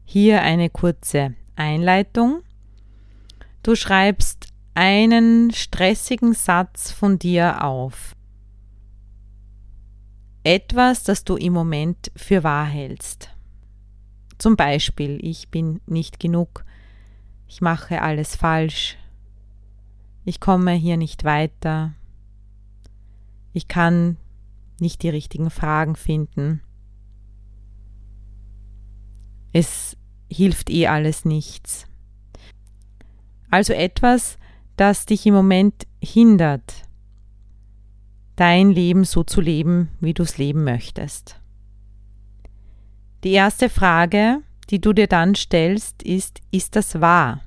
Hier 0.05 0.41
eine 0.41 0.71
kurze 0.71 1.35
Einleitung. 1.55 2.41
Du 3.61 3.75
schreibst 3.75 4.47
einen 4.73 5.51
stressigen 5.51 6.33
Satz 6.33 6.89
von 6.89 7.19
dir 7.19 7.63
auf. 7.63 8.15
Etwas, 10.43 11.03
das 11.03 11.23
du 11.23 11.35
im 11.35 11.53
Moment 11.53 12.11
für 12.15 12.43
wahr 12.43 12.65
hältst. 12.65 13.29
Zum 14.37 14.55
Beispiel, 14.55 15.19
ich 15.21 15.49
bin 15.49 15.81
nicht 15.85 16.19
genug, 16.19 16.65
ich 17.47 17.61
mache 17.61 18.01
alles 18.01 18.35
falsch, 18.35 18.97
ich 20.25 20.39
komme 20.39 20.71
hier 20.73 20.97
nicht 20.97 21.23
weiter, 21.23 21.93
ich 23.53 23.67
kann 23.67 24.17
nicht 24.79 25.03
die 25.03 25.09
richtigen 25.09 25.49
Fragen 25.49 25.95
finden. 25.95 26.61
Es 29.51 29.95
hilft 30.31 30.69
eh 30.69 30.87
alles 30.87 31.25
nichts. 31.25 31.85
Also 33.51 33.73
etwas, 33.73 34.39
das 34.77 35.05
dich 35.05 35.27
im 35.27 35.35
Moment 35.35 35.85
hindert, 36.01 36.87
dein 38.35 38.71
Leben 38.71 39.03
so 39.03 39.23
zu 39.23 39.41
leben, 39.41 39.89
wie 39.99 40.15
du 40.15 40.23
es 40.23 40.39
leben 40.39 40.63
möchtest. 40.63 41.39
Die 43.23 43.31
erste 43.31 43.69
Frage, 43.69 44.41
die 44.69 44.81
du 44.81 44.91
dir 44.91 45.07
dann 45.07 45.33
stellst, 45.35 46.03
ist, 46.03 46.41
ist 46.51 46.75
das 46.75 46.99
wahr? 46.99 47.41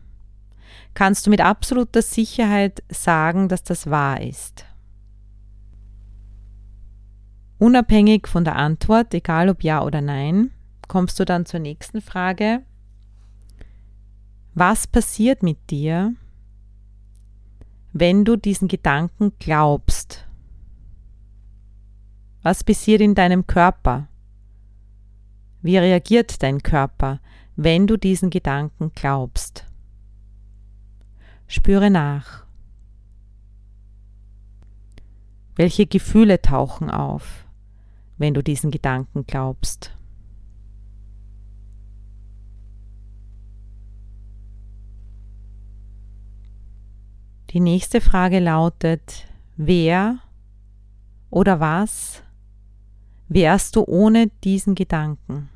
Kannst 0.94 1.26
du 1.26 1.30
mit 1.30 1.42
absoluter 1.42 2.00
Sicherheit 2.00 2.82
sagen, 2.88 3.48
dass 3.48 3.62
das 3.62 3.90
wahr 3.90 4.22
ist? 4.22 4.64
Unabhängig 7.58 8.26
von 8.26 8.44
der 8.44 8.56
Antwort, 8.56 9.12
egal 9.12 9.50
ob 9.50 9.62
ja 9.62 9.82
oder 9.82 10.00
nein, 10.00 10.50
kommst 10.88 11.20
du 11.20 11.26
dann 11.26 11.44
zur 11.44 11.60
nächsten 11.60 12.00
Frage. 12.00 12.62
Was 14.54 14.86
passiert 14.86 15.42
mit 15.42 15.58
dir, 15.68 16.14
wenn 17.92 18.24
du 18.24 18.36
diesen 18.36 18.68
Gedanken 18.68 19.32
glaubst? 19.38 20.26
Was 22.42 22.64
passiert 22.64 23.02
in 23.02 23.14
deinem 23.14 23.46
Körper? 23.46 24.08
Wie 25.66 25.76
reagiert 25.76 26.42
dein 26.42 26.62
Körper, 26.62 27.20
wenn 27.56 27.86
du 27.86 27.96
diesen 27.96 28.30
Gedanken 28.30 28.92
glaubst? 28.94 29.66
Spüre 31.48 31.90
nach. 31.90 32.44
Welche 35.56 35.86
Gefühle 35.86 36.40
tauchen 36.40 36.90
auf? 36.90 37.46
wenn 38.18 38.34
du 38.34 38.42
diesen 38.42 38.70
Gedanken 38.70 39.26
glaubst. 39.26 39.92
Die 47.50 47.60
nächste 47.60 48.00
Frage 48.00 48.40
lautet, 48.40 49.26
wer 49.56 50.18
oder 51.30 51.60
was 51.60 52.22
wärst 53.28 53.76
du 53.76 53.84
ohne 53.86 54.28
diesen 54.44 54.74
Gedanken? 54.74 55.48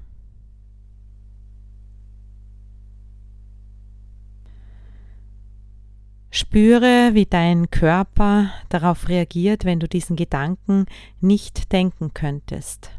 Spüre, 6.40 7.10
wie 7.12 7.26
dein 7.26 7.70
Körper 7.70 8.50
darauf 8.70 9.10
reagiert, 9.10 9.66
wenn 9.66 9.78
du 9.78 9.86
diesen 9.86 10.16
Gedanken 10.16 10.86
nicht 11.20 11.70
denken 11.70 12.14
könntest. 12.14 12.90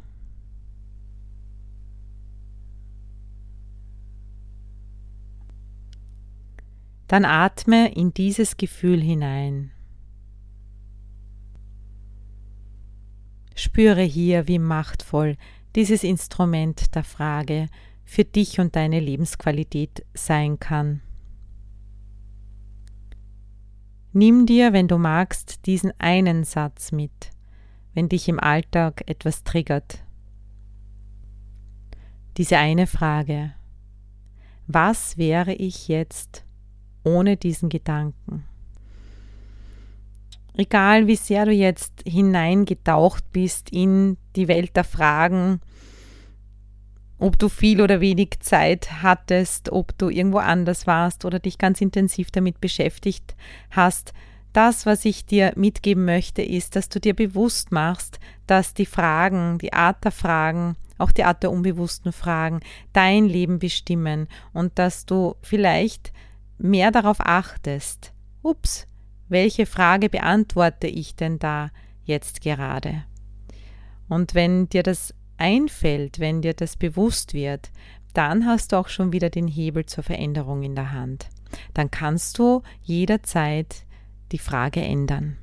Dann 7.08 7.26
atme 7.26 7.92
in 7.92 8.14
dieses 8.14 8.58
Gefühl 8.58 9.02
hinein. 9.02 9.72
Spüre 13.56 14.04
hier, 14.04 14.48
wie 14.48 14.60
machtvoll 14.60 15.36
dieses 15.76 16.04
Instrument 16.04 16.94
der 16.94 17.04
Frage 17.04 17.70
für 18.06 18.24
dich 18.24 18.60
und 18.60 18.76
deine 18.76 19.00
Lebensqualität 19.00 20.06
sein 20.14 20.60
kann. 20.60 21.02
Nimm 24.14 24.46
dir, 24.46 24.74
wenn 24.74 24.90
du 24.90 24.98
magst, 24.98 25.66
diesen 25.66 25.94
einen 25.98 26.44
Satz 26.44 26.92
mit, 26.92 27.32
wenn 27.94 28.10
dich 28.10 28.28
im 28.28 28.40
Alltag 28.40 29.04
etwas 29.06 29.44
triggert. 29.44 30.04
Diese 32.36 32.58
eine 32.58 32.88
Frage. 32.88 33.54
Was 34.68 35.18
wäre 35.18 35.54
ich 35.54 35.88
jetzt 35.88 36.46
ohne 37.04 37.38
diesen 37.38 37.70
Gedanken? 37.70 38.46
Egal 40.56 41.08
wie 41.08 41.16
sehr 41.16 41.46
du 41.46 41.54
jetzt 41.54 42.04
hineingetaucht 42.06 43.32
bist 43.32 43.70
in 43.70 44.18
die 44.36 44.50
Welt 44.50 44.76
der 44.76 44.84
Fragen, 44.84 45.62
ob 47.22 47.38
du 47.38 47.50
viel 47.50 47.82
oder 47.82 48.02
wenig 48.02 48.40
Zeit 48.40 49.04
hattest, 49.04 49.72
ob 49.72 49.96
du 50.00 50.10
irgendwo 50.10 50.40
anders 50.40 50.88
warst 50.88 51.24
oder 51.24 51.38
dich 51.38 51.60
ganz 51.60 51.80
intensiv 51.80 52.32
damit 52.32 52.60
beschäftigt 52.60 53.36
hast. 53.70 54.14
Das, 54.54 54.88
was 54.88 55.06
ich 55.06 55.28
dir 55.28 55.54
mitgeben 55.56 56.04
möchte, 56.04 56.42
ist, 56.42 56.76
dass 56.76 56.90
du 56.90 57.00
dir 57.00 57.16
bewusst 57.16 57.72
machst, 57.72 58.20
dass 58.48 58.74
die 58.74 58.88
Fragen, 58.88 59.60
die 59.60 59.72
Art 59.72 60.04
der 60.04 60.12
Fragen, 60.12 60.76
auch 60.98 61.12
die 61.12 61.24
Art 61.24 61.44
der 61.44 61.52
unbewussten 61.52 62.12
Fragen 62.12 62.60
dein 62.92 63.28
Leben 63.28 63.60
bestimmen 63.60 64.28
und 64.52 64.80
dass 64.80 65.06
du 65.06 65.36
vielleicht 65.44 66.12
mehr 66.58 66.90
darauf 66.90 67.18
achtest. 67.20 68.14
Ups, 68.42 68.88
welche 69.30 69.68
Frage 69.68 70.10
beantworte 70.10 70.88
ich 70.88 71.16
denn 71.16 71.38
da 71.38 71.70
jetzt 72.04 72.42
gerade? 72.42 73.04
Und 74.10 74.34
wenn 74.34 74.68
dir 74.70 74.82
das 74.82 75.14
einfällt, 75.42 76.20
wenn 76.20 76.42
dir 76.42 76.54
das 76.54 76.78
bewusst 76.78 77.34
wird, 77.34 77.72
dann 78.14 78.46
hast 78.46 78.72
du 78.72 78.78
auch 78.78 78.88
schon 78.88 79.12
wieder 79.12 79.30
den 79.30 79.48
Hebel 79.48 79.86
zur 79.86 80.04
Veränderung 80.04 80.64
in 80.64 80.76
der 80.76 80.92
Hand. 80.92 81.30
Dann 81.74 81.90
kannst 81.90 82.38
du 82.38 82.62
jederzeit 82.84 83.86
die 84.32 84.38
Frage 84.38 84.82
ändern. 84.82 85.38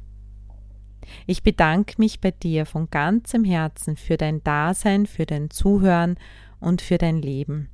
Ich 1.26 1.42
bedanke 1.42 1.94
mich 1.98 2.20
bei 2.20 2.30
dir 2.30 2.64
von 2.64 2.90
ganzem 2.90 3.44
Herzen 3.44 3.96
für 3.96 4.16
dein 4.16 4.42
Dasein, 4.44 5.06
für 5.06 5.26
dein 5.26 5.50
Zuhören 5.50 6.16
und 6.61 6.80
für 6.80 6.98
dein 6.98 7.20
Leben, 7.20 7.68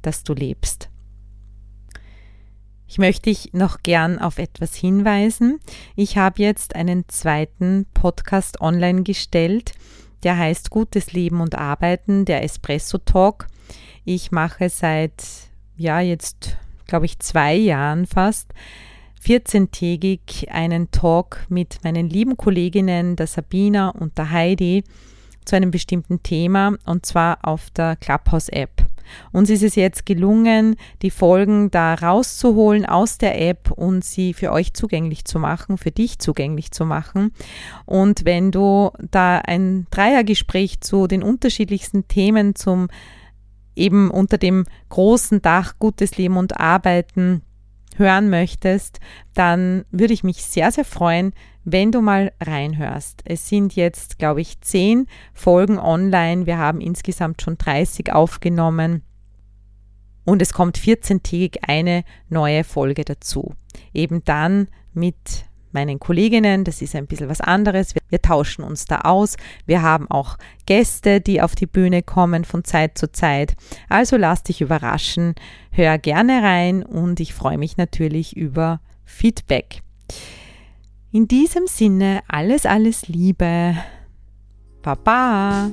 das 0.00 0.24
du 0.24 0.32
lebst. 0.32 0.88
Ich 2.86 2.96
möchte 2.96 3.28
dich 3.28 3.52
noch 3.52 3.82
gern 3.82 4.18
auf 4.18 4.38
etwas 4.38 4.74
hinweisen. 4.74 5.60
Ich 5.94 6.16
habe 6.16 6.42
jetzt 6.42 6.74
einen 6.74 7.06
zweiten 7.08 7.84
Podcast 7.92 8.62
online 8.62 9.02
gestellt, 9.02 9.72
der 10.22 10.36
heißt 10.36 10.70
Gutes 10.70 11.12
Leben 11.12 11.40
und 11.40 11.56
Arbeiten, 11.56 12.24
der 12.24 12.42
Espresso 12.42 12.98
Talk. 12.98 13.46
Ich 14.04 14.32
mache 14.32 14.68
seit, 14.68 15.22
ja, 15.76 16.00
jetzt 16.00 16.56
glaube 16.86 17.06
ich 17.06 17.18
zwei 17.18 17.54
Jahren 17.54 18.06
fast 18.06 18.52
14-tägig 19.24 20.48
einen 20.50 20.90
Talk 20.90 21.46
mit 21.48 21.78
meinen 21.84 22.08
lieben 22.08 22.36
Kolleginnen, 22.36 23.16
der 23.16 23.26
Sabina 23.26 23.90
und 23.90 24.16
der 24.16 24.30
Heidi, 24.30 24.84
zu 25.44 25.56
einem 25.56 25.70
bestimmten 25.70 26.22
Thema 26.22 26.74
und 26.84 27.06
zwar 27.06 27.38
auf 27.42 27.70
der 27.70 27.96
Clubhouse-App. 27.96 28.77
Uns 29.32 29.50
ist 29.50 29.62
es 29.62 29.74
jetzt 29.74 30.06
gelungen, 30.06 30.76
die 31.02 31.10
Folgen 31.10 31.70
da 31.70 31.94
rauszuholen 31.94 32.86
aus 32.86 33.18
der 33.18 33.40
App 33.40 33.70
und 33.70 34.04
sie 34.04 34.34
für 34.34 34.52
euch 34.52 34.74
zugänglich 34.74 35.24
zu 35.24 35.38
machen, 35.38 35.78
für 35.78 35.90
dich 35.90 36.18
zugänglich 36.18 36.70
zu 36.70 36.84
machen. 36.84 37.32
Und 37.86 38.24
wenn 38.24 38.50
du 38.50 38.90
da 39.10 39.38
ein 39.38 39.86
Dreiergespräch 39.90 40.80
zu 40.80 41.06
den 41.06 41.22
unterschiedlichsten 41.22 42.08
Themen 42.08 42.54
zum 42.54 42.88
eben 43.78 44.10
unter 44.10 44.38
dem 44.38 44.64
großen 44.88 45.40
Dach 45.40 45.74
Gutes 45.78 46.16
Leben 46.16 46.36
und 46.36 46.58
Arbeiten 46.60 47.42
hören 47.98 48.30
möchtest, 48.30 49.00
dann 49.34 49.84
würde 49.90 50.14
ich 50.14 50.24
mich 50.24 50.42
sehr, 50.44 50.70
sehr 50.70 50.84
freuen, 50.84 51.32
wenn 51.64 51.92
du 51.92 52.00
mal 52.00 52.32
reinhörst. 52.40 53.22
Es 53.24 53.48
sind 53.48 53.76
jetzt, 53.76 54.18
glaube 54.18 54.40
ich, 54.40 54.60
zehn 54.60 55.06
Folgen 55.34 55.78
online. 55.78 56.46
Wir 56.46 56.58
haben 56.58 56.80
insgesamt 56.80 57.42
schon 57.42 57.58
30 57.58 58.12
aufgenommen. 58.12 59.02
Und 60.24 60.42
es 60.42 60.52
kommt 60.52 60.78
14-tägig 60.78 61.60
eine 61.66 62.04
neue 62.28 62.64
Folge 62.64 63.04
dazu. 63.04 63.54
Eben 63.92 64.24
dann 64.24 64.68
mit 64.92 65.47
meinen 65.72 65.98
Kolleginnen, 65.98 66.64
das 66.64 66.82
ist 66.82 66.94
ein 66.94 67.06
bisschen 67.06 67.28
was 67.28 67.40
anderes. 67.40 67.94
Wir, 67.94 68.02
wir, 68.08 68.22
tauschen 68.22 68.64
uns 68.64 68.84
da 68.84 69.00
aus. 69.00 69.36
Wir 69.66 69.82
haben 69.82 70.10
auch 70.10 70.36
Gäste, 70.66 71.20
die 71.20 71.40
auf 71.40 71.54
die 71.54 71.66
Bühne 71.66 72.02
kommen 72.02 72.44
von 72.44 72.64
Zeit 72.64 72.98
zu 72.98 73.10
Zeit. 73.10 73.54
Also 73.88 74.16
lass 74.16 74.42
dich 74.42 74.60
überraschen, 74.60 75.34
hör 75.70 75.98
gerne 75.98 76.42
rein 76.42 76.82
und 76.82 77.20
ich 77.20 77.34
freue 77.34 77.58
mich 77.58 77.76
natürlich 77.76 78.36
über 78.36 78.80
Feedback. 79.04 79.82
In 81.10 81.26
diesem 81.26 81.66
Sinne 81.66 82.20
alles, 82.28 82.66
alles 82.66 83.08
Liebe. 83.08 83.76
Baba. 84.82 85.70